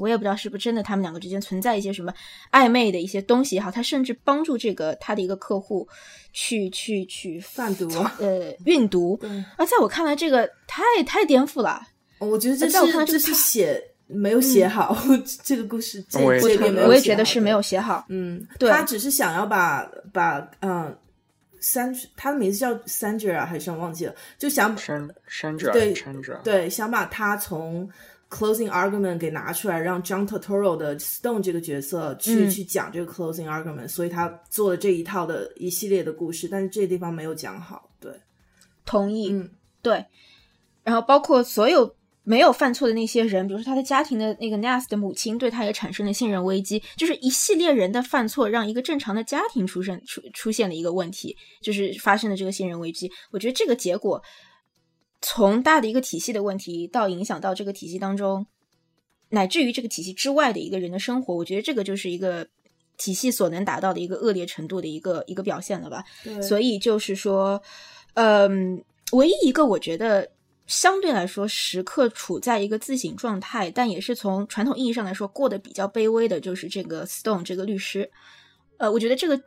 [0.00, 2.12] 我也不知道是不是真的，他们两个之间存在一些什么
[2.52, 3.70] 暧昧的一些东西也好。
[3.70, 5.86] 他甚至帮助这个他的一个客户
[6.32, 9.20] 去去去贩毒，呃，运毒。
[9.56, 11.80] 啊，在我看来，这个太太颠覆了。
[12.18, 14.96] 我觉得这是这是写没有写好
[15.42, 18.06] 这个故事，这这边我也觉得是没有写好。
[18.08, 20.96] 嗯，对，他只是想要把把嗯。
[21.58, 24.14] 三，他的名字叫 Sandra 还是忘记了？
[24.38, 25.92] 就想山山者对
[26.44, 27.88] 对，想把他从
[28.30, 37.90] closing argument 给拿出来，让 John Turturro 的 Stone 这个角色去去讲这个 closing argument，所以他做了这一套的一系列的故事，但是这地方没有讲好。
[38.00, 38.12] 对，
[38.84, 39.30] 同意。
[39.30, 39.50] 嗯，
[39.82, 40.04] 对。
[40.82, 41.94] 然后包括所有。
[42.28, 46.82] 没有犯错的那些人，比如说他的家庭的那个 Nas 的母亲，对他也产生了信任危机。
[46.96, 53.08] 就是一系列人的犯错，让一个正常的家庭出生出出现了一个问题，就是发生了这个信任危机。
[53.30, 54.20] 我觉得这个结果，
[55.28, 58.46] 从大的一个体系的问题，到影响到这个体系当中，
[59.30, 62.46] 乃至于这个体系之外的一个人的生活，我觉得这个就是一个
[62.96, 66.04] 体系所能达到的一个恶劣程度的一个一个表现了吧。
[66.40, 67.60] 所以就是说，
[68.14, 68.80] 嗯，
[69.12, 70.30] 唯一一个我觉得。
[70.68, 78.10] 相对来说，时刻处在一个自省状态，但也是从传统意义上来说过得比较卑微的，就是这个 Stone 这个律师。
[78.78, 79.40] 呃，我觉得这个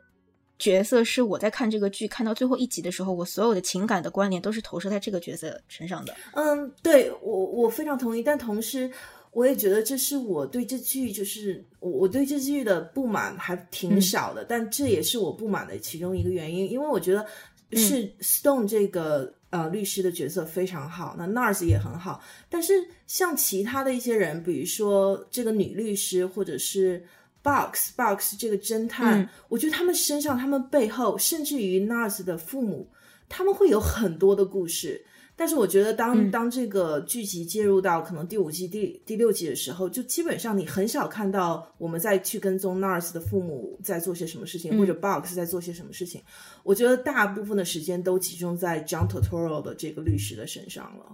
[0.60, 6.14] 角色是我在看这个剧看到最后一集的时候，我所有的情感的关联都是投射在这个角色身上的。
[6.34, 8.88] 嗯，对我我非常同意，但同时
[9.32, 17.26] 我也觉得这是我对这剧就是我我对这剧的不满还挺少的，但这也是我不满的其中一个原因，因为我觉得
[17.72, 19.34] 是 Stone 这个。
[19.50, 22.72] 呃，律师的角色非常好，那 Nars 也很好，但是
[23.08, 27.04] 像其他的一些人，比如说这个女律师，或者是
[27.42, 32.88] Box Box 这个侦探，我觉得他们身上、他们背后，甚至于 Nars 的父母，
[33.28, 35.04] 他们会有很多的故事。
[35.36, 46.22] 但是我觉得，当当这个剧集介入到可能第五季、第第六季的时候，就基本上你很少看到我们再去跟踪 Nars 的父母在做些什么事情，或者 Box 在做些什么事情。
[46.62, 51.06] 我觉得大部分的时间都集中在 John Turturro 的这个律师的身上了。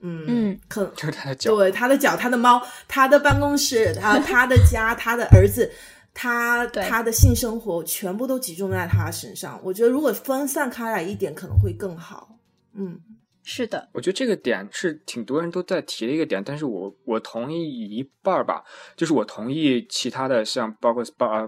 [0.00, 5.70] 嗯嗯，可 就是他的脚，对他的脚，他的猫，他的办公室，他，他的家，他的儿子，
[6.14, 9.60] 他 他的性生活，全部都集中在他身上。
[9.64, 12.38] 我觉得如果分散开来一点，可能会更好。
[12.74, 13.00] 嗯。
[13.48, 18.64] 是的，我觉得这个点是挺多人都在提的一个点，但是我我同意一半吧，
[18.96, 21.04] 就是我同意其他的像包括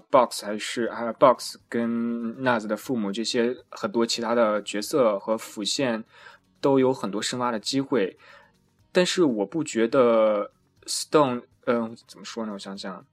[0.09, 1.91] box 还是还有 box 跟
[2.41, 6.05] Naz 的父母这些很多其他的角色和辅线
[6.61, 8.17] 都有很多深挖的机会，
[8.99, 10.51] 但是我不觉得
[10.87, 12.53] Stone，嗯，怎么说呢？
[12.53, 13.07] 我想想，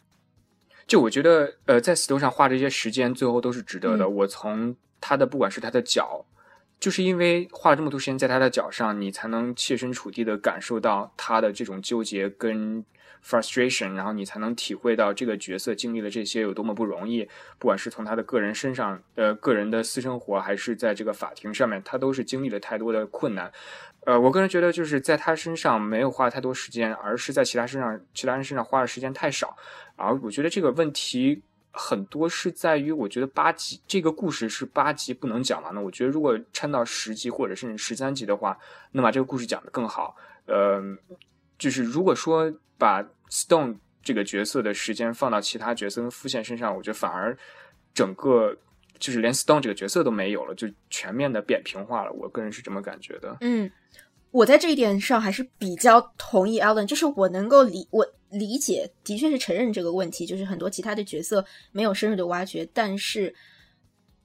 [0.88, 4.10] 就我觉得呃，在 Stone 上花这些时间，最后都是值得的。
[4.10, 6.26] 我从他的不管是他的脚。
[6.80, 12.84] 就是因为花了这么多时间在他的脚上，你才能切身处地的感受到他的这种纠结跟
[13.24, 17.28] frustration，然后你才能体会到这个角色经历了这些有多么不容易。
[17.60, 23.50] 不管是从他的个人身上，呃，个人的私生活，还是在这个法庭上面，他都是经历了太多的困难。
[24.06, 29.56] 呃，我个人觉得就是在他身上没有花太多时间，而是在其他身上，其他人身上花的时间太少。
[29.98, 31.44] 而我觉得这个问题。
[31.78, 35.82] 很多是在于，我觉得八集这个故事是八集不能讲完的。
[35.82, 38.58] 我觉得如果撑到十集或者甚至十三集的话，
[38.94, 40.16] 能把这个故事讲得更好。
[40.46, 40.82] 呃，
[41.58, 47.38] 就是如果说把 Stone 这个角色的时间放到其他角色跟副线身上，我觉得反而
[47.94, 48.56] 整个
[48.98, 52.12] 就是连 Stone 这个角色都没有了，就全面的扁平化了。
[52.14, 53.36] 我个人是这么感觉的。
[53.42, 53.70] 嗯。
[54.36, 62.68] 我在这一点上还是比较同意 Allen，就是我能够理我理解，的确是承认这个问题，就是很多其他的角色没有深入的挖掘。
[62.74, 63.34] 但是，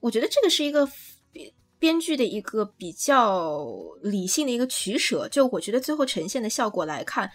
[0.01, 0.85] 我觉得这个是一个
[1.31, 3.65] 编编剧的一个比较
[4.01, 5.29] 理性的一个取舍。
[5.29, 7.31] 就我觉得最后呈现的效果来看，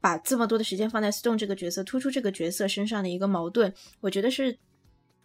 [0.00, 4.56] 把这么多的时间放在 Stone 这个角色，突出这个角色身上的一个矛盾，我觉得是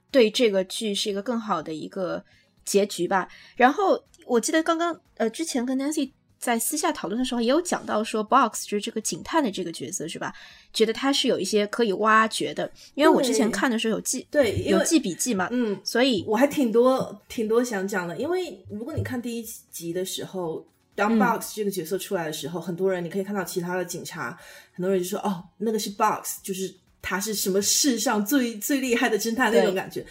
[0.09, 2.25] 对这个剧是一个更好的一个
[2.65, 3.29] 结局吧。
[3.55, 6.13] 然后我记得刚刚呃之前跟 Nancy。
[6.39, 10.33] 在私下讨论的时候，也有讲到说，Box 就是这个警探的这个角色是吧？
[10.71, 18.15] 觉得他是有一些可以挖掘的，因为我之前看的时候有记对有记笔记嘛，嗯，所以我还挺多挺多想讲的。
[18.17, 20.63] 因为如果你看第一集的时候
[20.93, 24.37] 当 Box 这个角色出来的时候，很多人你可以看到其他的警察，
[24.73, 30.05] 很多人就说哦，那个是 Box，就是他是什么世上最最厉害的侦探那种感觉。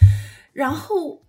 [0.53, 1.21] 然后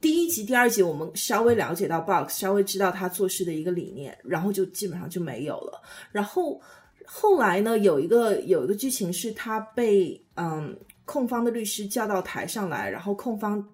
[0.00, 5.82] 第一集、第二集我们稍微了解到 Box，稍微知道他做事的一个理念，然后就基本上就没有了。
[6.12, 6.60] 然后
[7.06, 13.66] 后来呢，有一个有一个剧情是他被嗯控方的律师叫到台上来，然后控方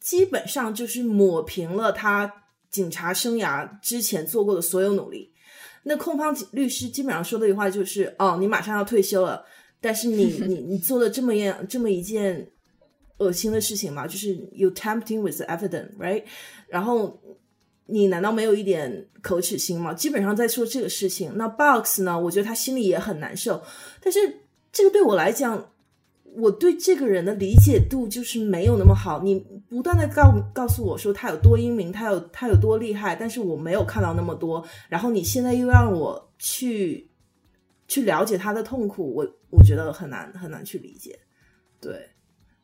[0.00, 2.32] 基本上就是抹平了他。
[2.72, 5.30] 警察生涯之前做过的所有努力，
[5.82, 9.44] 那控方律师基本上说的一句话就是：“哦，你马上要退休了，
[9.78, 12.50] 但是你 你你做了这么样这么一件
[13.18, 16.24] 恶心的事情嘛，就是 you tempting with the evidence，right？
[16.68, 17.20] 然后
[17.86, 19.92] 你难道没有一点可耻心吗？
[19.94, 21.32] 基本上在说这个事情。
[21.36, 22.18] 那 Box 呢？
[22.18, 23.62] 我觉得他心里也很难受，
[24.02, 24.18] 但是
[24.72, 25.68] 这个对我来讲。”
[26.34, 29.22] 我对这个人的理解度就是没有那么好。
[29.22, 29.38] 你
[29.68, 34.66] 不断的告告诉我说他有多英明，他有他有多厉害，但是我没有看到那么多。
[34.88, 37.06] 然后你现在又让我去
[37.86, 41.18] 去了解他的痛苦，我我觉得很难很难去理解。
[41.78, 42.08] 对，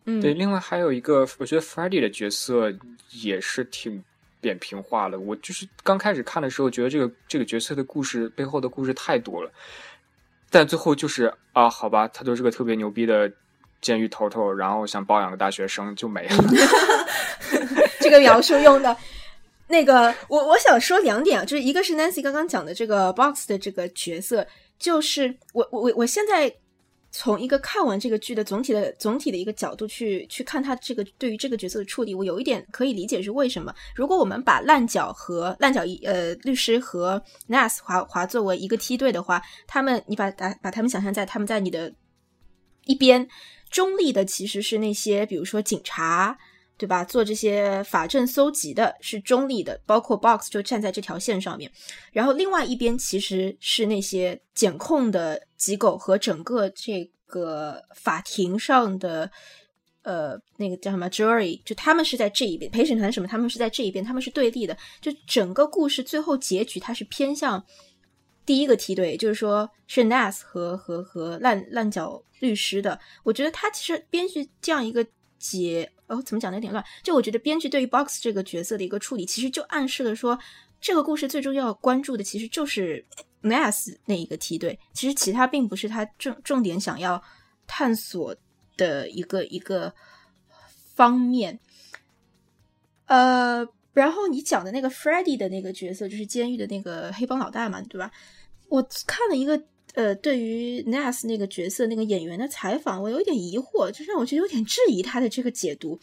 [0.08, 0.34] 嗯，对。
[0.34, 2.72] 另外还有一个，我觉得 Freddie 的角色
[3.10, 4.02] 也是挺
[4.40, 5.20] 扁平化的。
[5.20, 9.50] 我就是刚开始看的时候，觉得这个这个角色的故事背后的故事太多了，
[10.50, 13.30] 但最后就是啊，好吧，他就是个特别牛逼的。
[13.80, 16.44] 监狱头头，然后想包养个大学生就没了。
[18.02, 18.96] 这个描述用的，
[19.68, 24.44] 那个我我想说两点啊，就是一个是 Nancy 刚刚讲的这个 Box 的这个角色，
[24.80, 26.52] 就是我我我我现在
[27.20, 33.74] 从一个看完这个剧的总体的总体的一个角度去去看他这个对于这个角色的处理，我有一点可以理解是为什么。
[33.92, 41.92] 如果我们把烂脚和烂脚一呃律师和 Nas 划划作为一个梯队的话，他们你把把把他们想象在他们在你的
[42.84, 43.28] 一边。
[43.68, 46.38] 中立的其实是那些，比如说警察，
[46.78, 47.04] 对吧？
[47.04, 51.70] 做这些法证搜集的是中立的，包括 Box 就站在这条线上面。
[52.12, 59.30] 然后另外一边其实是那些检控的机构和整个这个法庭上的，
[60.02, 64.76] 呃，那个叫什么 jury，就他们是在这一边，陪审团什么，他们是在这一边，他们是对立的。
[65.00, 67.62] 就整个故事最后结局，它是偏向。
[68.46, 75.06] 第一个梯队就是说是 Nas 和和和烂烂脚律师的，我觉得他其实编剧这样一个
[75.38, 76.84] 结哦，怎么讲的有点乱。
[77.02, 80.38] 就我觉得编剧对于 Box 这个角色的一个处理，其实就暗示了说，
[80.80, 83.04] 这个故事最终要关注的其实就是
[83.42, 87.22] Nas 那一个梯队，其实其他并不是他重重点想要
[87.66, 88.34] 探索
[88.76, 89.94] 的一个一个
[90.94, 91.60] 方面。
[93.06, 98.10] 呃，然后你讲的那个 Freddie 的那个角色，就是监狱的那个黑帮老大嘛，对吧？
[98.68, 99.62] 我看了一个
[99.98, 105.98] 呃，对于 Nas 那个角色那个演员的采访，我有点疑惑，就让我觉得有点质疑他的这个解读。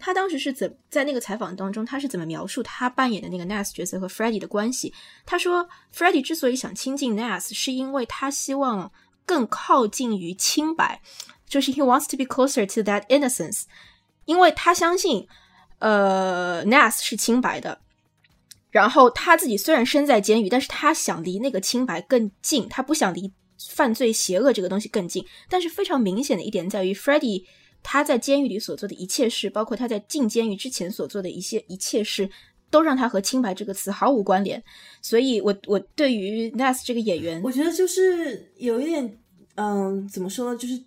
[0.00, 4.92] 他当时是怎在那个采访当中，他是怎么描述他扮演的那个 Nas 角色和 Freddie 的关系？
[5.24, 8.90] 他说，Freddie 之所以想亲近 Nas，是因为他希望
[9.24, 11.00] 更靠近于清白，
[11.48, 13.62] 就是 he wants to be closer to that innocence，
[14.24, 15.28] 因为他相信，
[15.78, 17.78] 呃，Nas 是清白的。
[18.76, 23.32] 然后他自己虽然身在监狱，但是他想离那个清白更近，他不想离
[23.70, 25.24] 犯罪邪恶这个东西更近。
[25.48, 27.44] 但是非常明显的一点在于，Freddie
[27.82, 32.28] 他在监狱里所做的一切事，包括他在进监狱之前所做的一些一切事，
[32.70, 34.62] 都让他和清白这个词毫无关联。
[35.00, 39.18] 所以，我我对于 Nas 这个演员，我觉得就是有一点，
[39.54, 40.78] 嗯，怎么说呢，就是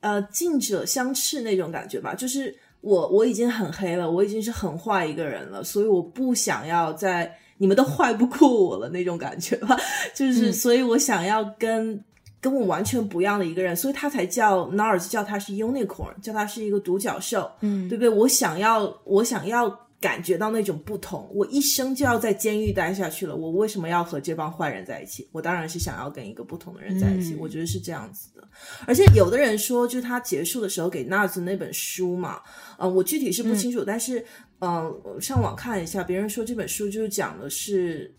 [0.00, 2.58] 呃，近者相斥那种感觉吧，就是。
[2.88, 9.76] 我我已经很黑了，我已经是很坏一个人了，所以我不想要在你们都坏不过我了那种感觉吧，
[10.14, 12.02] 就是所以我想要跟
[12.40, 18.08] 跟我完全不一样的一个人，所以他才叫 Nars，叫他是 Unicorn，叫他是一个独角兽，嗯，对不对？
[18.08, 19.87] 我想要我想要。
[20.00, 25.28] 感觉到那种不同，我一生就要在监狱待下去了，我为什么要和这帮坏人在一起？
[25.32, 27.34] 我当然是想要跟一个不同的人在一起。
[27.34, 28.48] 我觉得是这样子的。
[28.86, 32.40] 而且有的人说，就他结束的时候给纳兹那本书嘛，
[32.78, 34.24] 嗯，我具体是不清楚，但是
[34.60, 38.14] 嗯，上网看一下，别人说这本书就是讲的是，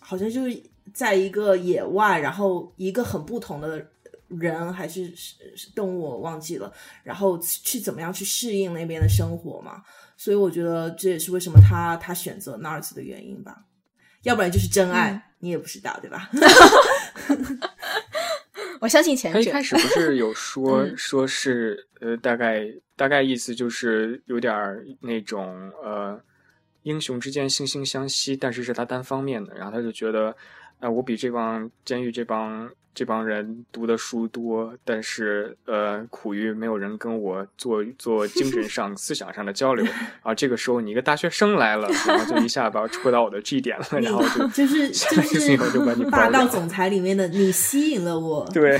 [0.00, 0.60] 好像就是
[0.92, 3.86] 在一个野外，然后一个很不同的
[4.26, 5.12] 人还是
[5.76, 6.72] 动物，我忘记了，
[7.04, 9.82] 然后去怎么样去适应那边的生活嘛。
[10.20, 13.64] 所以我觉得这也是为什么他他选择 Nars 的原因吧，
[14.22, 16.28] 要不然就是真爱，你也不知道对吧？
[18.82, 19.38] 我相信前者。
[19.38, 24.52] 他一开始不是有说 说是呃，大概大概意思就是有点
[25.00, 26.22] 那种呃，
[26.82, 30.36] 英雄之间惺惺相惜，但是是他单方面的，然后他就觉得
[30.80, 39.86] 呃，我比这帮监狱这帮这帮人读的书多，但是呃，苦于没有人跟我做做精神上、 思想上的交流
[40.22, 40.34] 啊。
[40.34, 48.78] 这个时候你一个大学生来了，然后就一下把我戳到我的 G 点了，然后就就是 就是就把你霸道总裁里面的你吸引了我，对，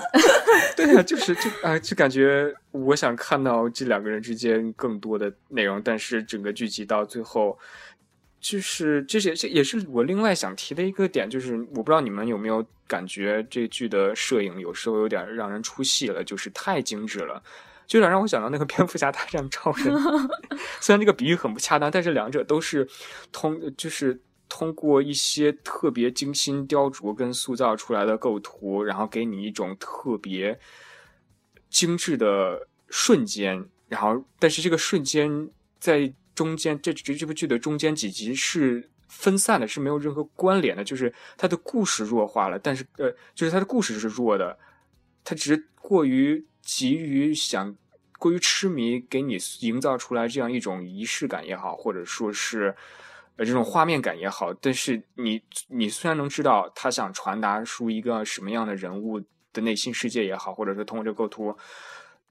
[0.76, 7.58] 对啊，就是就啊，就感觉我想看到这两个人之间更多的内容，但是整个剧集到最后。
[8.40, 17.42] 就是这些，这也是我另外想提的一个点，就是我不知道你们有没有感觉这剧的摄影有时候有点让人出戏了，就是太精致了，
[17.86, 19.94] 就有点让我想到那个蝙蝠侠大战超人。
[20.80, 22.88] 虽然这个比喻很不恰当，但是两者都是
[23.30, 24.18] 通，就是
[24.48, 30.58] 通过一些特别精心雕琢跟塑造出来的构图，然后给你一种特别
[31.68, 36.14] 精致的瞬间，然后但是这个瞬间在。
[36.34, 44.56] 中间这这这部剧的中间几集是分散的，是没有任何关联的，就是它的故事弱化了，但是呃，就是它的故事是弱的，
[45.24, 47.76] 它只是过于急于想
[48.18, 52.74] 过于痴迷，给你营造出来这样一种仪式感也好，或者说是
[53.36, 59.20] 呃这种画面感也好，但是你你虽然能知道他想传达出一个什么样的人物
[59.52, 61.54] 的内心世界也好，或者说通过这个构图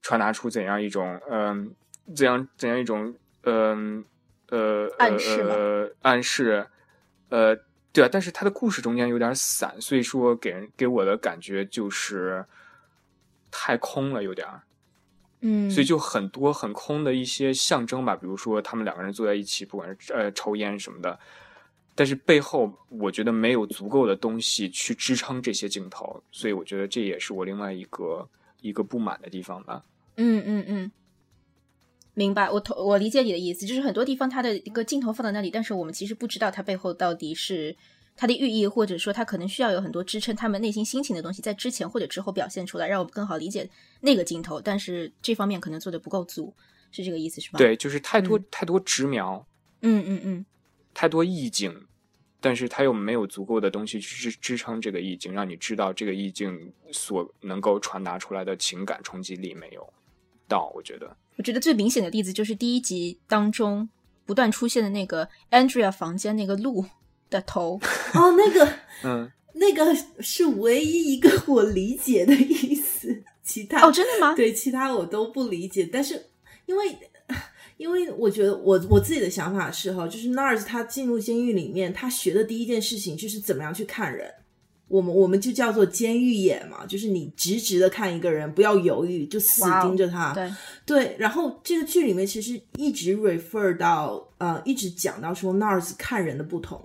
[0.01, 1.75] 传达出怎样一种嗯
[2.15, 3.13] 怎样怎样一种。
[3.49, 4.05] 嗯
[4.49, 6.67] 呃暗示呃暗示
[7.29, 7.55] 呃
[7.91, 12.45] 对啊，但是他的故事中间有点散，所以说给人给我的感觉就是
[13.51, 14.61] 太空了，有点儿。
[15.41, 21.17] 嗯，所以就很多很空的一些象征吧，比如说他们两个人坐在一起，不管是呃抽烟什么的，
[21.95, 28.27] 但是背后我觉得没有足够的东西去支撑这些镜头，所以我觉得这也是我另外一个
[28.61, 29.83] 一个不满的地方吧。
[30.17, 30.91] 嗯嗯嗯。
[32.19, 37.73] 明白，我同我理解你的意思，就是很多地方它的一个镜头放在那里，但是我们其实不知道它背后到底是
[38.13, 43.69] 它的寓意，或者说它可能需要有很多支撑他们内心心情的东西，在之前或者之后表现出来，让我们更好理解
[44.01, 44.59] 那个镜头。
[44.59, 46.53] 但是这方面可能做的不够足，
[46.91, 47.57] 是这个意思是吧？
[47.57, 49.47] 对，就是太多太多直描，
[49.81, 50.45] 嗯嗯嗯，
[50.93, 51.73] 太多意境，
[52.41, 59.93] 但是它又没有足够的东西去支支撑这个意境，让你知道这个意境所能够传达出来的情感冲击力没有
[60.49, 61.15] 到，我觉得。
[61.39, 63.87] 我觉得最明显的例子就是第一集当中
[64.25, 66.83] 不断出现的那个 Andrea 房间那个鹿
[67.29, 67.79] 的头
[68.13, 68.69] 哦，那个
[69.05, 74.35] 嗯，那个是唯一一个我理解的意思，其他哦真的吗？
[74.35, 75.89] 对，其他我都不理解。
[75.89, 76.25] 但是
[76.65, 76.93] 因为
[77.77, 84.29] 因为我觉得我我自己的想法是哈，就是 Nars 他进入监狱里面，他学的第一件事情就是怎么样去看人。
[84.89, 90.33] 我们我们就叫做监狱眼嘛，就是你直直的看一个人，不要犹豫，就死盯着他。
[90.33, 90.51] 对
[90.83, 96.83] 对，然后这个剧里面其实一直 refer 到呃，一直讲到说 Nars 看人的不同。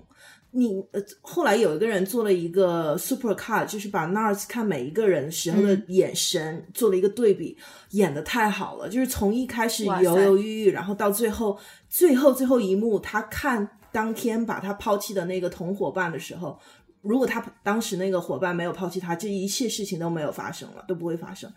[0.51, 7.57] 你呃，后来有一个人做了一个 super cut，就是把 Nars 看每一个人时候的眼神做了一个对比，
[7.89, 8.87] 演的太好了。
[8.87, 11.57] 就是从一开始犹犹豫豫，然后到最后
[11.89, 16.59] 最后最后一幕，他看当天把他抛弃的那个同伙伴的时候。
[17.05, 21.51] 如果他当时那个伙伴没有抛弃他，这一切事情都没有发生了，都不会发生。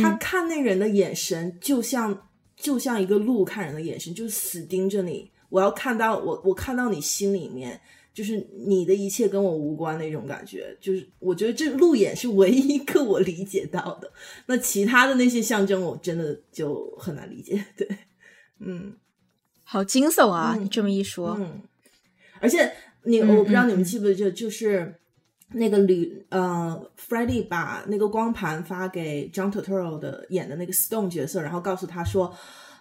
[0.00, 5.28] 他看那人的眼神，就像就像一个鹿看人的眼神，就是死盯着你。
[5.48, 7.80] 我要看到我，我看到你心里面，
[8.14, 10.76] 就是你的一切跟我无关那种感觉。
[10.80, 14.10] 就是我觉得这鹿眼是唯一一个我理解到的。
[14.46, 17.64] 那其他的那些象征，我真的就很难理解。
[17.76, 17.88] 对，
[18.60, 18.96] 嗯，
[19.64, 20.56] 好惊悚啊！
[20.60, 21.62] 你这么一说，嗯，
[22.40, 22.72] 而且。
[23.04, 24.94] 你我不知道你们记不记得，就是
[25.54, 32.34] 那个吕呃 f r e d d y 把那个光盘发给 John Turturro 的演的那个 Stone 角色，然后告诉他说，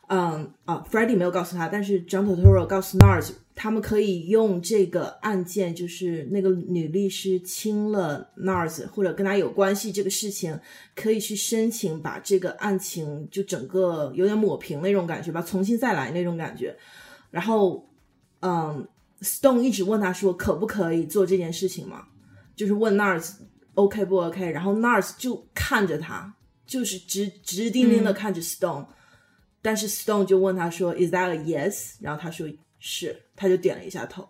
[0.07, 10.57] 嗯啊 f r e d d y 没有告诉他，但是 John Turturro 告诉 Nars，他们可以用这个案件，就是那个女律师亲了 Nars 或者跟他有关系这个事情，
[10.95, 16.77] 可以去申请把这个案情就整个有点抹平那种感觉吧，重新再来那种感觉，
[17.31, 17.89] 然后
[18.39, 18.87] 嗯。
[19.21, 22.07] Stone 一直问他说：“可不可以做这件事情吗？”
[22.55, 23.33] 就是问 Nars
[23.75, 28.87] OK 不 OK，然后 Nars 就看着他，就是直直盯盯的看着 Stone，
[29.61, 32.47] 但是 Stone 就问他说：“Is that a yes？” 然后他说
[32.79, 34.27] ：“是。”他就点了一下头，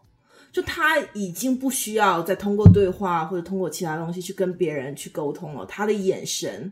[0.54, 5.66] 就他已经不需要再通过对话或者通过其他东西去跟别人去沟通了。
[5.66, 6.72] 他的眼神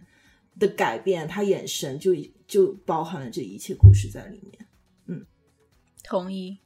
[0.57, 2.15] 的改变，他眼神就
[2.47, 4.67] 就包含了这一切故事在里面。
[5.07, 5.25] 嗯，
[6.03, 6.57] 同意。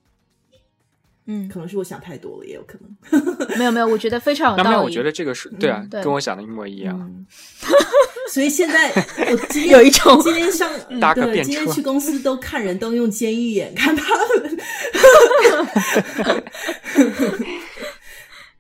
[1.26, 2.90] 嗯，可能是我想太多了，也有可能。
[3.58, 4.78] 没有没有，我觉得非常有道理。
[4.84, 7.26] 我觉得这个是对啊，跟我想的一模一样。
[8.32, 8.90] 所以现在
[9.32, 10.70] 我今天 有一种今天上
[11.16, 14.58] 对，今天去公司都看人都用监狱眼看他们。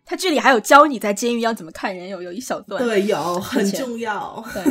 [0.05, 2.83] 他这里还有教你在监狱要怎么看人，有有一小段。
[2.83, 4.45] 对，有很重要。
[4.53, 4.61] 对。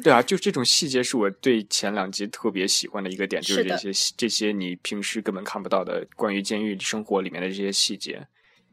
[0.00, 8.26] 对啊，就这种细节是我对前两集特别喜欢的一个点，就是这些这些你平时根本看不到的关于监狱生活里面的这些细节。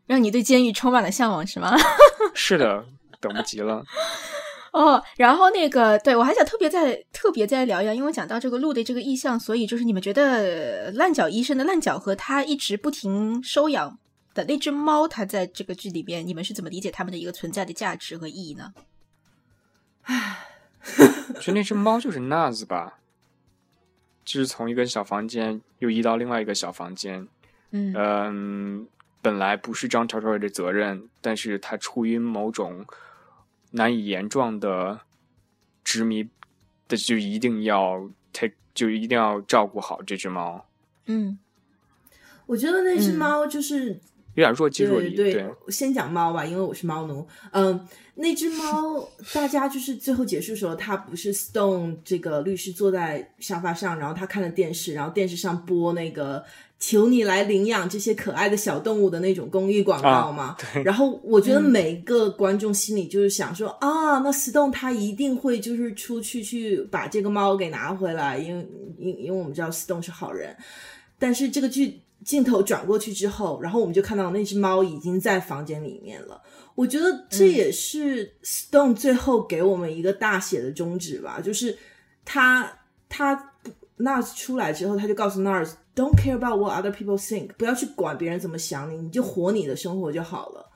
[0.06, 1.76] 让你对监狱充满了向往，是吗？
[2.34, 2.86] 是的，
[3.20, 3.84] 等不及了。
[4.72, 13.98] 哦，然后那个，对我还想特别再特别再聊一聊，因为讲到这个鹿的这个意象，所以就是你们觉得烂脚医生的烂脚和他一直不停收养
[14.34, 18.74] 的那只猫，它在这个剧里边，你们是怎么理解它们的一个存在的价值和意义呢？
[21.34, 23.00] 我觉得那只猫就是 Naz 吧，
[24.24, 27.28] 就是从一个小房间又移到另外一个小房间。
[27.72, 27.94] 嗯。
[27.96, 28.88] 嗯，
[29.22, 32.86] 本来不是张乔乔的责任，但是他出于某种
[33.72, 35.02] 难以言状的
[35.84, 36.30] 执迷
[36.88, 40.66] 的，就一定要 take，就一定要照顾好这只猫，
[41.08, 41.38] 嗯。
[42.46, 43.18] 我觉得那只嗯。
[43.18, 44.00] 猫就是
[44.38, 45.16] 有点弱鸡弱对力。
[45.16, 47.28] 对，先讲猫吧，因为我是猫奴。
[47.52, 56.44] 嗯，那只猫，大家就是最后结束的时候，他不是 Stone 这个律师坐在沙发上，然后他看了电视，然后电视上播那个
[56.78, 60.56] “求你来领养这些可爱的小动物”的那种公益广告嘛。
[60.86, 68.68] 然后我觉得每一个观众心里就是想说、啊，那 Stone 他一定会就是出去去把这个猫给拿回来，因为
[69.00, 70.56] 因因为我们知道 Stone 是好人。
[71.20, 76.42] 但是这个剧镜头转过去之后，然后我们就看到那只猫已经在房间里面了。
[76.76, 81.78] 我觉得这也是 Stone 最后给我们一个大写的宗旨吧，就是
[82.24, 82.72] 他
[83.10, 83.54] 他
[83.98, 90.70] Nars 出来之后，他就告诉 Nars Don't care about what other people think，不要去管别人怎么想你，你就活你的生活就好了。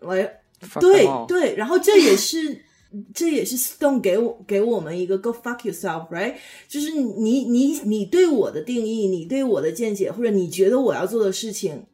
[0.00, 2.64] 来，Fuck 对对，然后这也是
[3.14, 6.36] 这也是 Stone 给我给我们一个 Go fuck yourself，right？
[6.68, 11.84] 就是你你你对我的定义，你对我的见解，或者你觉得我要做的事情，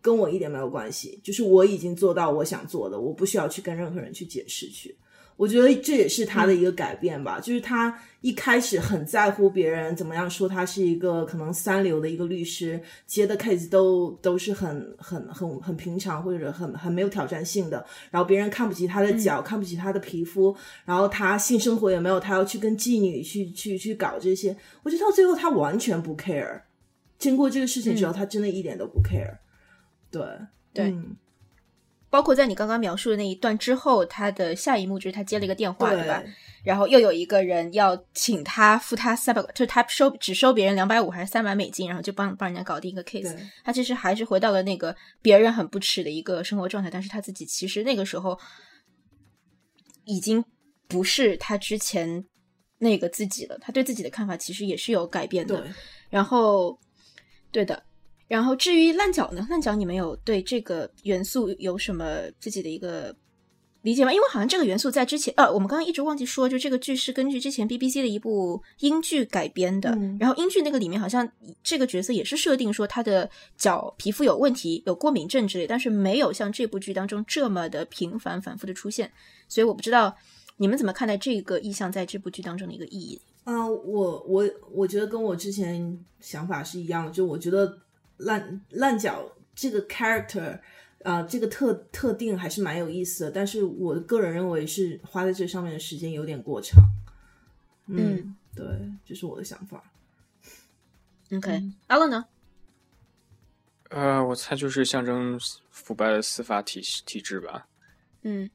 [0.00, 1.20] 跟我一点没有关系。
[1.22, 4.96] 就是我已经做到我想做的，我不需要去跟任何人去解释去。
[5.40, 26.60] 我觉得这也是他的一个改变吧，就是他一开始很在乎别人怎么样说他是一个可能三流的一个律师，接的 case 都都是很很很很平常或者很很没有挑战性的，然后别人看不起他的脚，看不起他的皮肤，然后他性生活也没有，他要去跟妓女去去去搞这些，我觉得到最后他完全不 care。
[27.16, 29.38] 经过这个事情之后，他真的一点都不 care。
[30.10, 30.22] 对
[30.74, 31.16] 对嗯
[32.10, 36.22] 包括在你刚刚描述的那一段之后，他的下一幕就是他接了一个电话，对吧？
[36.64, 43.34] 然后又有一个人要请他付他三百，就是他收只收别人两百五还是三百美金，然后就帮帮人家搞定一个 case。
[43.64, 48.38] 他其实还是回到了那个别人很不耻的一个生活状态，但是他自己其实那个时候
[50.04, 50.44] 已经
[50.88, 52.22] 不是他之前
[52.78, 53.56] 那个自己了。
[53.60, 55.64] 他对自己的看法其实也是有改变的。
[56.10, 56.76] 然后，
[57.52, 57.82] 对的。
[58.30, 59.44] 然后至于烂脚呢？
[59.50, 62.04] 烂脚你们有对这个元素有什么
[62.38, 63.12] 自己的一个
[63.82, 64.12] 理解吗？
[64.12, 69.90] 因为好像这个元素在之前，呃，我们刚刚一直忘记说，就这个剧是根据之前 BBC 的一部英剧改编的。
[69.96, 71.28] 嗯然后英剧那个里面好像
[71.64, 79.10] 这个角色也是设定说他的脚皮肤有问题，有过敏症之类，但是没有像这部剧当中这么的频繁反复的出现。
[79.48, 80.16] 所以我不知道
[80.58, 83.20] 你们怎么看待这个意象在这部剧当中的一个意义。
[83.42, 87.76] 嗯、我我我觉得跟我之前想法是一样的，就我觉得
[88.20, 90.58] 烂烂脚这个 character
[91.02, 96.78] 啊、这个特特定还是蛮有意思的，但是我个人认为是花在这上面的时间有点过长。
[97.86, 98.66] 嗯，嗯对，
[99.04, 99.82] 这是我的想法。
[101.32, 102.26] OK，、嗯阿乐呢？
[103.88, 105.40] 呃，我猜就是象征
[105.70, 107.66] 腐败的司法体系体制吧。
[108.22, 108.50] 嗯，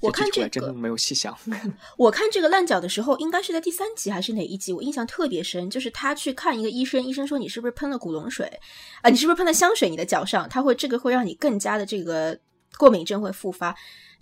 [0.00, 1.36] 我看这提出来真的个，没有细想。
[1.96, 4.72] 我看这个烂脚的时候，应该是在第三集还是哪一集？
[4.72, 8.46] 我印象特别深，就是他去看一个医生，医生说你是不是喷了古龙水
[9.02, 9.88] 啊、你是不是喷了香水？
[9.88, 12.38] 你的脚上，他会这个会让你更加的这个
[12.78, 13.74] 过敏症会复发。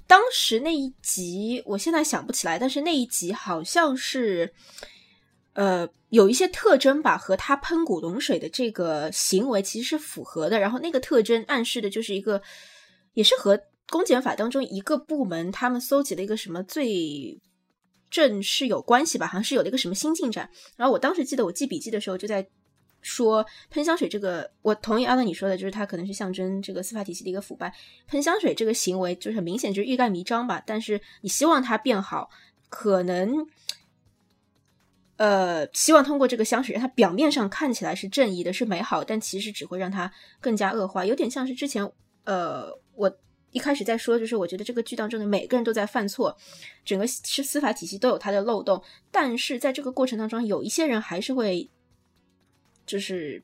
[0.06, 4.52] 当时那一集，我现在想不起来，但是那一集好像是，
[5.54, 10.60] 呃，有一些特征吧，和他喷古龙水的这个行为其实是符合的。
[10.60, 12.42] 然后那个特征暗示的就是一个，
[13.14, 13.58] 也是和
[13.88, 17.40] 公检法当中一个部门他们搜集了一个什么罪
[18.10, 20.48] 证是有关系吧，好像是有了一个什么新进展。
[20.76, 22.46] 然后我当时记得我记笔记的时候就在
[23.02, 27.74] 说喷香水这个，我同意阿乐你说的，就是它可能是象征这个司法体系的一个腐败。
[28.06, 32.30] 喷香水这个行为就是很明显就是欲盖弥彰吧，但是你希望它变好，
[32.68, 33.46] 可能。
[35.16, 41.88] 呃，希望通过这个香水，它表面上看起来是正义的，是美好，但其实只会让它更加恶化，有点像是之前，
[42.24, 42.66] 呃，
[42.96, 43.16] 我
[43.54, 46.36] 一开始在说，就是我觉得这个剧当中的每个人都在犯错，
[46.84, 48.82] 整个是司法体系都有它的漏洞，
[49.12, 51.70] 但是在这个过程当中，有一些人还是会，
[52.84, 53.40] 就是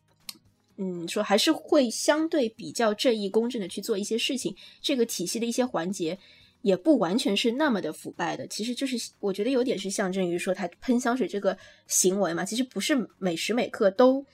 [0.79, 4.57] 嗯，说还是会相对比较正义公正的去做一些事情。
[4.83, 6.19] 这个体系的一些环节
[6.63, 8.45] 也不完全是那么的腐败的。
[8.49, 11.57] 其实就是我觉得有点是象征于说他喷香水这个
[11.87, 14.27] 行为嘛，其实不是每时每刻都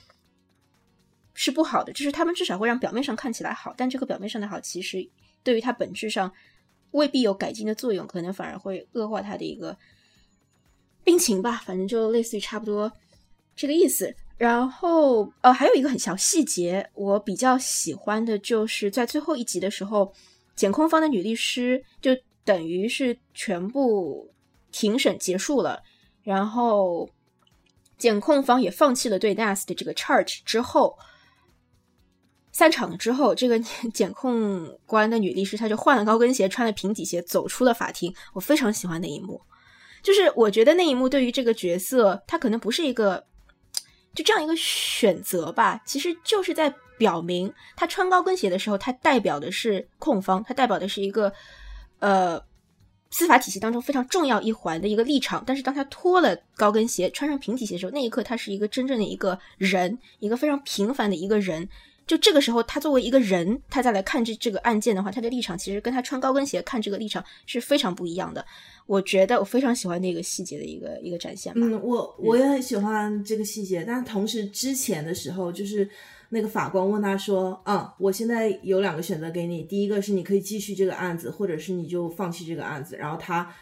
[1.34, 5.06] 是不好的，就是他们至少会让表面上看起来好，但这个表面上的好，其实
[5.46, 6.32] 对于它本质上
[6.90, 9.78] 未必有改进的作用，可能反而会恶化它的一个
[11.04, 11.62] 病情吧。
[11.64, 12.90] 反正就类似于差不多
[13.54, 14.12] 这个意思。
[14.36, 20.12] 然后，呃，还有一个很小细节，我比较喜欢的就是在最后一集的时候，
[20.56, 22.10] 检控方的女律师就
[22.44, 24.30] 等于是全部
[24.72, 25.82] 庭审结束了，
[26.22, 27.08] 然后
[27.96, 30.98] 检控方也放弃了对 Nas 的这个 charge 之后，
[32.56, 33.60] 散场了之后，这个
[33.92, 38.10] 检控官的女律师她就换了高跟鞋，穿了平底鞋走出了法庭。
[38.32, 39.38] 我非常喜欢那一幕，
[40.02, 43.22] 就是我觉得那一幕对于这个角色，她可能不是一个。
[44.14, 51.30] 就这样一个选择吧，其实就是在表明她穿高跟鞋的时候，她代表的是控方，她代表的是一个
[51.98, 52.42] 呃
[53.10, 55.44] 司法体系当中非常重要一环的一个立场。
[55.46, 61.68] 但是当她脱了高跟鞋，穿上平底鞋的时候，那一刻她是一个真正的一个人，一个非常平凡的一个人。
[62.06, 68.46] 就这个时候，他作为一个人，他再来看这这个案件的话，他的立场其实跟他穿高跟鞋看这个立场是非常不一样的。
[68.86, 71.52] 我觉得我非常喜欢那个细节的一个一个展现。
[71.56, 75.88] 嗯，我我也很喜欢这个细节，但同时之前的时候，就是
[76.28, 83.52] 那个法官问他说：“嗯，我现在有两个选择给你，第一个是你可以继续这个案子，或者是你就放弃这个案子。”然后他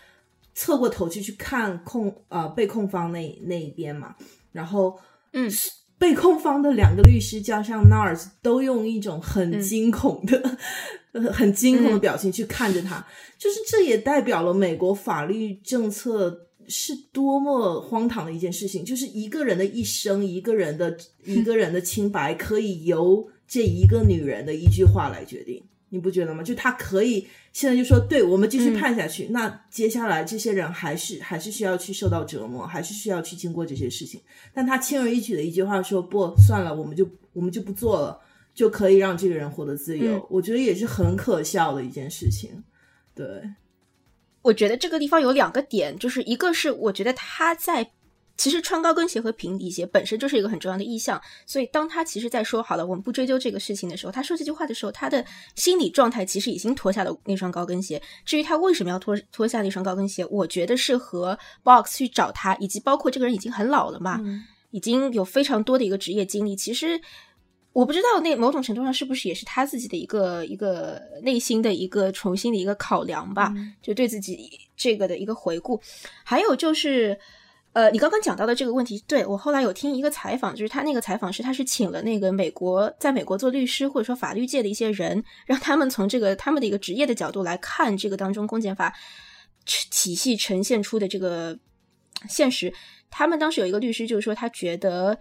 [0.53, 4.14] 侧过头去去看控呃被控方那那一边嘛，
[4.53, 5.01] 然后
[5.32, 5.51] 嗯。
[5.99, 10.59] 被控方的两个律师加上 Nars 都用一种很惊恐的、
[11.32, 13.07] 很惊恐的表情去看着他，
[13.38, 25.62] 就是这也代表了美国法律政策是多么荒唐的一件事情，就是一个人的一生、一个人的一个人的清白，可以由这一个女人的一句话来决定。
[25.95, 26.42] 你不觉得吗？
[26.42, 34.20] 就他可以现在就说，对我们继续判下去，那接下来这些人还是还是需要去受到折磨，还是需要去经过这些事情。
[34.53, 38.20] 但他轻而易举的一句话说，不算了，我们就我们就不做了，
[38.53, 40.26] 就可以让这个人获得自由。
[40.28, 42.64] 我觉得也是很可笑的一件事情。
[43.14, 43.24] 对，
[44.42, 47.92] 我觉得这个地方有两个点，就是一个是我觉得他在。
[48.37, 55.24] 其实穿高跟鞋和平底鞋本身就是一个很重要的意向，所以当他其实在说好了，我们不追究这个事情的时候，他说这句话的时候，他的
[55.55, 58.03] 心理状态其实已经脱下了那双高跟鞋。
[58.24, 64.20] 至于他为什么要脱脱下那双高跟鞋，我觉得是和 Box 去找他，以及包括这个人已经很老了嘛，
[64.72, 66.57] 已经有非常多的一个职业经历。
[66.57, 67.01] 其实
[67.72, 75.80] 我不知道那某种程度上是不是也是他自己的一个一个内心的一个重新的一个考量吧，就对自己这个的一个回顾。
[76.24, 77.16] 还有就是。
[77.74, 88.94] 呃，你刚刚讲到的这个问题，对我后来有听一个采访，就是他那个采访是他是请了那个美国在美国做律师或者说法律界的一些人，让他们从这个他们的一个职业的角度来看这个当中公检法
[89.66, 91.58] 体系呈现出的这个
[92.28, 92.72] 现实。
[93.10, 95.18] 他们当时有一个律师就是说，他觉得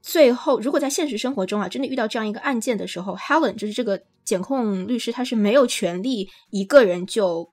[0.00, 7.51] 最后如果在现实生活中啊，真的遇到这样一个案件的时候，Helen 就是这个检控律师，他是没有权利一个人就。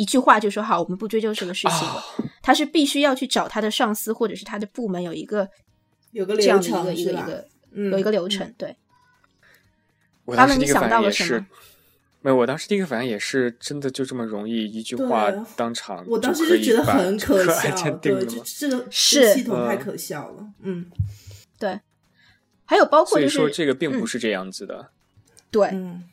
[0.00, 2.02] 一句话就说好，我们不追究这个事情了。
[2.40, 5.46] 他是必须要去找他的上司或者是他的部门有一个
[6.12, 7.46] 有个这样的一个一个一个
[7.90, 8.50] 有一个流程。
[8.56, 8.74] 对，
[10.34, 11.46] 他们你想到了什么？
[12.22, 20.46] 没有，我当时第一个反应也是真的就这么容易一句话当场，我当时就觉得很可笑，对，这个是系统太可笑了。
[20.62, 20.86] 嗯，
[21.58, 21.78] 对。
[22.64, 24.92] 还有包括就是说这个并不是这样子的。
[25.50, 25.68] 对，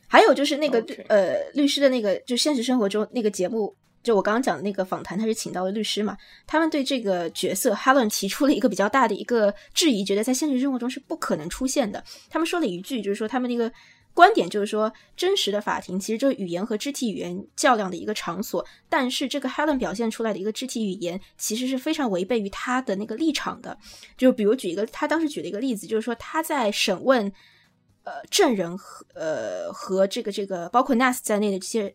[0.08, 6.18] 还有就是那个呃，律师的那个，就现实生活中那个节目，就我刚刚讲的那个访谈，他是请到了律师嘛？
[6.48, 12.04] 他们对这个角色 Helen 提出了一个比较大的一个质疑，觉得在现实生活中是不可能出现的。
[12.30, 13.72] 他们说了一句，就是说他们那个
[14.16, 23.78] 观点就是说，真实的法庭其实就是语言和肢体语言较量的一个场所，但是这个 Helen 表现出来的一个肢体语言，其实是非常违背于他的那个立场的。
[24.18, 27.32] 就比如举一个，他当时举了一个例子，就是说他在审问。
[28.08, 31.94] 呃，证人和呃和这个这个包括 Nas 在内的这些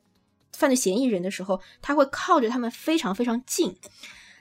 [0.52, 3.74] 犯罪嫌疑人的时候，他会靠着他们非常非常近。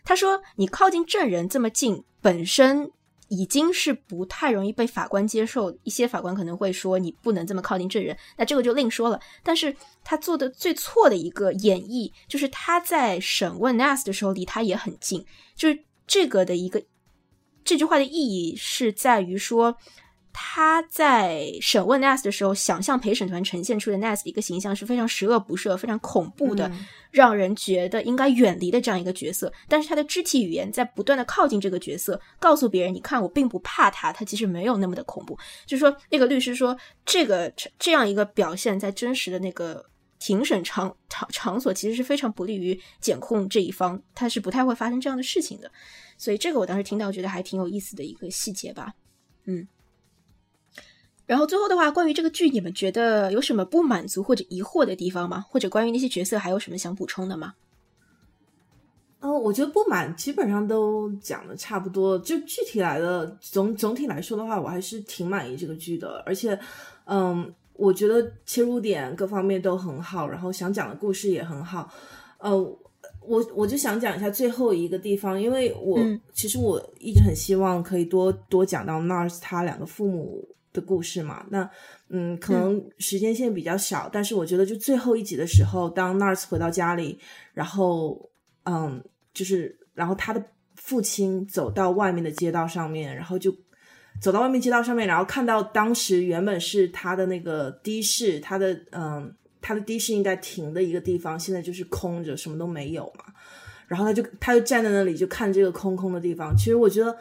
[0.03, 2.91] 他说：“你靠近证人这么近，本身
[3.29, 5.73] 已经是不太容易被法官接受。
[5.83, 9.17] 一些法官可能会说你不能这么靠近证人，那这个就另说了。
[9.41, 15.25] 但是他做的最错的一个演绎，就是他在审问 Nas 的时候离他也很近。
[15.55, 16.83] 就是这个的一个
[17.63, 19.77] 这句话的意义是在于说。”
[20.33, 26.71] 他在审问 Nas 的时候，想象陪审团呈现出的 Nas 的一个形象是非常十恶不赦、非常恐怖的，
[27.11, 29.51] 让人觉得应该远离的这样一个角色。
[29.67, 39.85] 但是他的肢体语言在不断的靠近这个角色，告诉别人：“你看，我并不怕他，他其实没有那么的恐怖。”就是说，那个律师说，这个这样一个表现在真实的那个
[40.19, 45.71] 庭审场场场所，其实是非常不利于检控这一方，他是不太会发生这样的事情的。
[46.17, 48.93] 所以这个我当时听到，觉得还挺有意思的一个细节吧。
[49.45, 49.67] 嗯。
[51.31, 55.45] 然后最后的话，关于这个剧，你们觉得有什么不满足或者疑惑的地方吗？
[55.49, 57.53] 或者关于那些角色还有什么想补充的吗？
[59.21, 62.19] 哦，我觉得不满基本上都讲的差不多。
[62.19, 66.21] 就具体来的总总体来说的话，我还是挺满意这个剧的。
[66.25, 66.59] 而且，
[67.05, 71.89] 嗯，我觉得切入点各方面都很好，然后想讲的故事也很好。
[72.39, 72.53] 呃，
[73.21, 75.97] 我我就想讲一下最后一个地方，因为我
[76.33, 80.45] 其实我一直很希望可以多多讲到 Nars 他两个父母。
[80.73, 81.69] 的故事嘛，那
[82.09, 87.19] 嗯，可能时间线比较小，但是我觉得就最后一集的时候，当 Nars 回到家里，
[87.53, 88.29] 然后
[88.63, 89.03] 嗯，
[89.33, 90.43] 就是然后他的
[90.75, 93.53] 父亲走到外面的街道上面，然后就
[94.21, 103.25] 走到外面街道上面，然后看到当时原本是他的那个的士，他的嗯，他的的士应该停的一个地方，现在就是空着，什么都没有嘛，
[103.87, 107.15] 然后他就他就站在那里就看这个空空的地方，其实我觉得。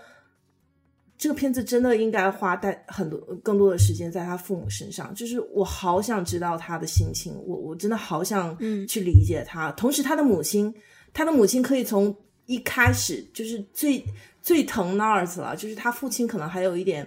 [1.20, 8.56] 这个片子真的应该花带很多更多的时间在他父母身上，就是我好想知道他的心情，我我真的好想
[8.88, 9.70] 去理解他。
[9.72, 10.74] 同时，他的母亲，
[11.12, 12.16] 他的母亲可以从
[12.46, 14.02] 一开始就是最
[14.40, 17.06] 最疼 Nars 了，就是他父亲可能还有一点，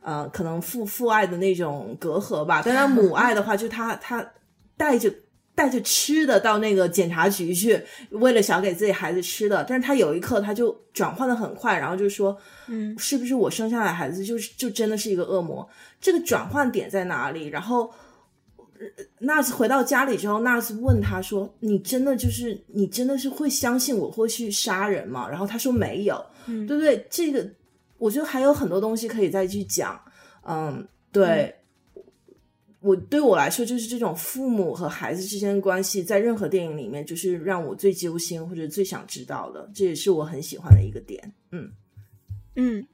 [0.00, 4.32] 呃，可能父父爱的那种隔阂吧，但他母 爱的话，就他他
[4.76, 5.14] 带着。
[5.58, 12.38] 带着吃的到那个检察局去，为了想给自己孩子吃的，但是他有一刻他就转换的很快，然后就说，
[12.68, 15.68] 嗯，是不是我生下来孩子就是就真的是一个恶魔？
[16.00, 17.48] 这个转换点在哪里？
[17.48, 17.92] 然后
[19.18, 27.44] 纳斯回到家里之后，纳斯问他说：“你真的就是你真的是会相信我会去杀人吗？”然后他说：“没有，嗯对不对？”这个
[27.98, 30.00] 我觉得还有很多东西可以再去讲，
[30.46, 31.52] 嗯，对。
[32.80, 41.32] 我对我来说，就是这种父母和孩子之间的关系，在任何电影里面，就是让我最揪心或者最想知道的，这也是我很喜欢的一个点。
[41.50, 41.72] 嗯
[42.54, 42.86] 嗯。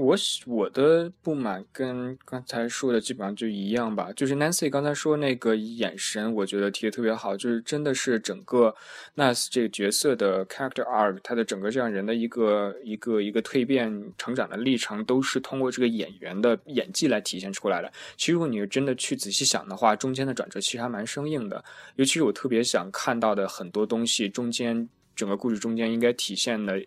[0.00, 8.74] 我我的不满跟刚才说的基本上就一样吧，就是 Nancy 刚才说那个眼神，我觉得提的特别好，就是真的是整个
[9.14, 17.92] Nas 这个角色的 character arc，他的整个这样人的一个一个一个蜕变成长的历程，都是通过这个演员的演技来体现出来的。
[18.16, 21.62] 其实如果你真的去仔细想的话，中间的转折其实还蛮生硬的，
[21.96, 26.82] 尤其是我特别想看到的很多东西，中间整个故事中间应该体现的。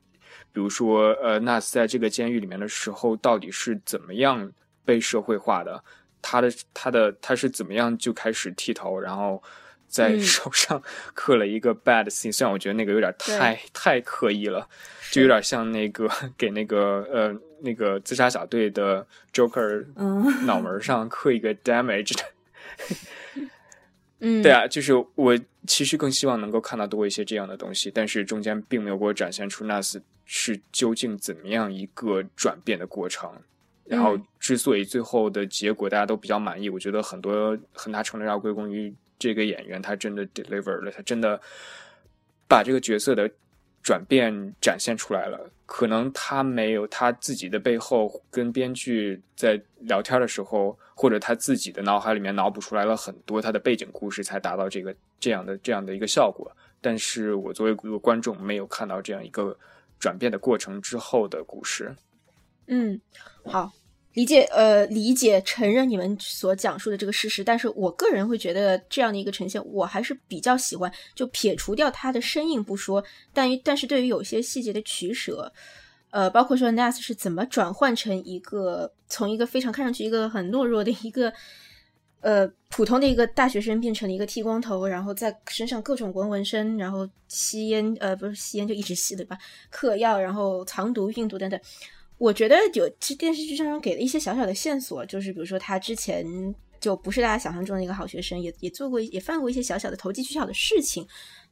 [0.53, 4.49] 比如说，呃，纳斯在这个监狱里面的时候，到底是怎么样
[4.85, 5.83] 被社会化的？
[6.21, 9.43] 他的他的他是怎么样就开始剃头，然后
[9.87, 10.81] 在手上
[11.13, 12.31] 刻了一个 bad thing？
[12.31, 14.65] 虽然我觉得那个有点太太刻意了，
[15.11, 19.85] 就有点像那个给那个呃那个自杀小队的 Joker
[20.45, 22.19] 脑门上刻一个 damaged。
[24.25, 25.37] 嗯，对啊，就是我
[25.67, 33.31] 其实更希望能够看到多一些这样的东西，但是中间并没有给我展现出纳斯是究竟怎么样一个转变的过程。
[33.85, 41.39] 然后，之所以最后的结果大家都比较满意，我觉得很多很大程度要归功于这个演员，他真的 deliver 了，他真的
[42.47, 43.29] 把这个角色的。
[43.83, 56.49] 转变展现出来了，可能他没有他自己的背后跟编剧在聊天的时候，或者他自己的脑海里面脑补出来了很多他的背景故事，才达到这个这样的这样的一个效果。
[56.79, 59.53] 但是我作为一个观众，没有看到这样一个
[60.03, 61.95] 转变的过程之后的故事。
[62.67, 62.99] 嗯，
[63.45, 63.71] 好。
[64.11, 70.91] 理解，呃，理解，承认你们所讲述的这个事实，但是我个人会觉得这样的一个呈现，我还是比较喜欢。
[71.15, 73.01] 就撇除掉它的生硬不说，
[73.33, 75.51] 但于但是对于有些细节的取舍，
[76.11, 81.33] 呃，包括说 Nas 是怎么转换成一个从一个非常看上去一个很懦弱的一个
[82.23, 89.37] 呃普通的一个大学生，变成了一个剃光头，然后在身上各种纹纹身，然后吸烟，呃，不是吸烟就一直吸对吧？
[89.69, 91.59] 嗑药，然后藏毒、运毒等等。
[92.17, 96.25] 我觉得有这电视剧上给了一些小小的线索，就是比如说他之前
[96.79, 101.05] 就不是大家想象中的一个好学生，也也做过也犯过一些小小的投机取巧的事情。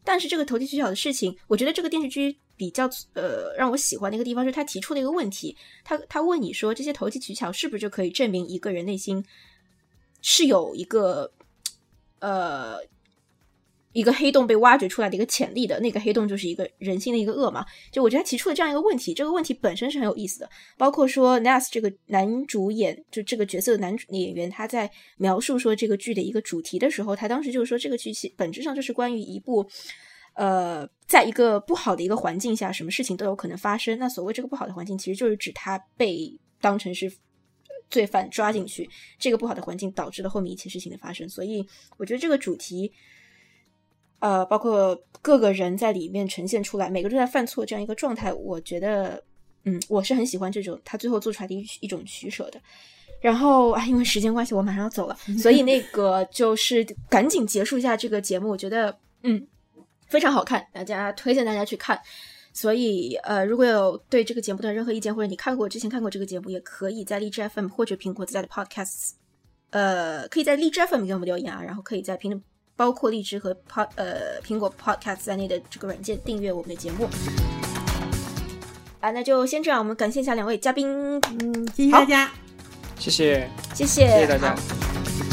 [0.04, 9.24] 但是这个投机取巧的事情，我觉得这个电视剧比较呃让我喜欢的一个地方是他提出的一个问题，他他问你说这些投机取巧是不是就可以证明一个人内心
[10.22, 11.32] 是有一个
[12.20, 12.78] 呃
[13.94, 17.66] 一个黑洞被挖掘出来的一个潜力的那个黑洞，就是一个人性的一个恶嘛。
[17.92, 20.50] 就我觉得他提出了这样一个问题，这个问题本身是很有意思的。
[20.78, 29.68] 包括说 Nas 这个男主演，就这个角色的男主演员，他在描述说这个剧的一个主题的时候，他当时就是说这个剧其本质上就是关于一部，
[30.36, 34.00] 呃，在一个不好的一个环境下，什么事情都有可能发生。
[34.00, 37.12] 那所谓这个不好的环境，其实就是指他被当成是
[37.92, 38.90] 罪犯抓进去，
[39.20, 41.30] 这个不好的环境导致了后面一切事情的发生。
[41.30, 41.64] 所以
[41.98, 42.92] 我觉得这个主题。
[44.24, 49.24] 呃，包括各个人在里面呈现出来，每个都在犯错这样一个状态，我觉得，
[49.64, 52.62] 嗯，我是很喜欢这种他最后做出来的一一种取舍的。
[53.20, 58.48] 然后啊，因为时间关系，我马上要走了， 所以那个就是赶紧结束一下这个节目。
[58.48, 59.48] 我觉得，嗯，
[60.08, 62.00] 非常好看，大家推荐大家去看。
[62.54, 69.12] 所以，呃，如果有对这个节目的任何意见，或者你看过之前看过这个节目，也可以在荔枝 FM 或者苹果自带的 Podcasts，
[69.70, 72.44] 呃，可以在荔枝 FM 给我们留言啊，然后可以在评论。
[72.78, 77.08] 包括荔枝和 Pod 呃苹果 Podcast 在内的这个软件订阅我们的节目
[79.00, 82.32] 啊，那就先这样，我们感谢一下两位嘉宾，嗯，谢谢大家，
[82.98, 85.31] 谢谢，谢谢，谢谢大家。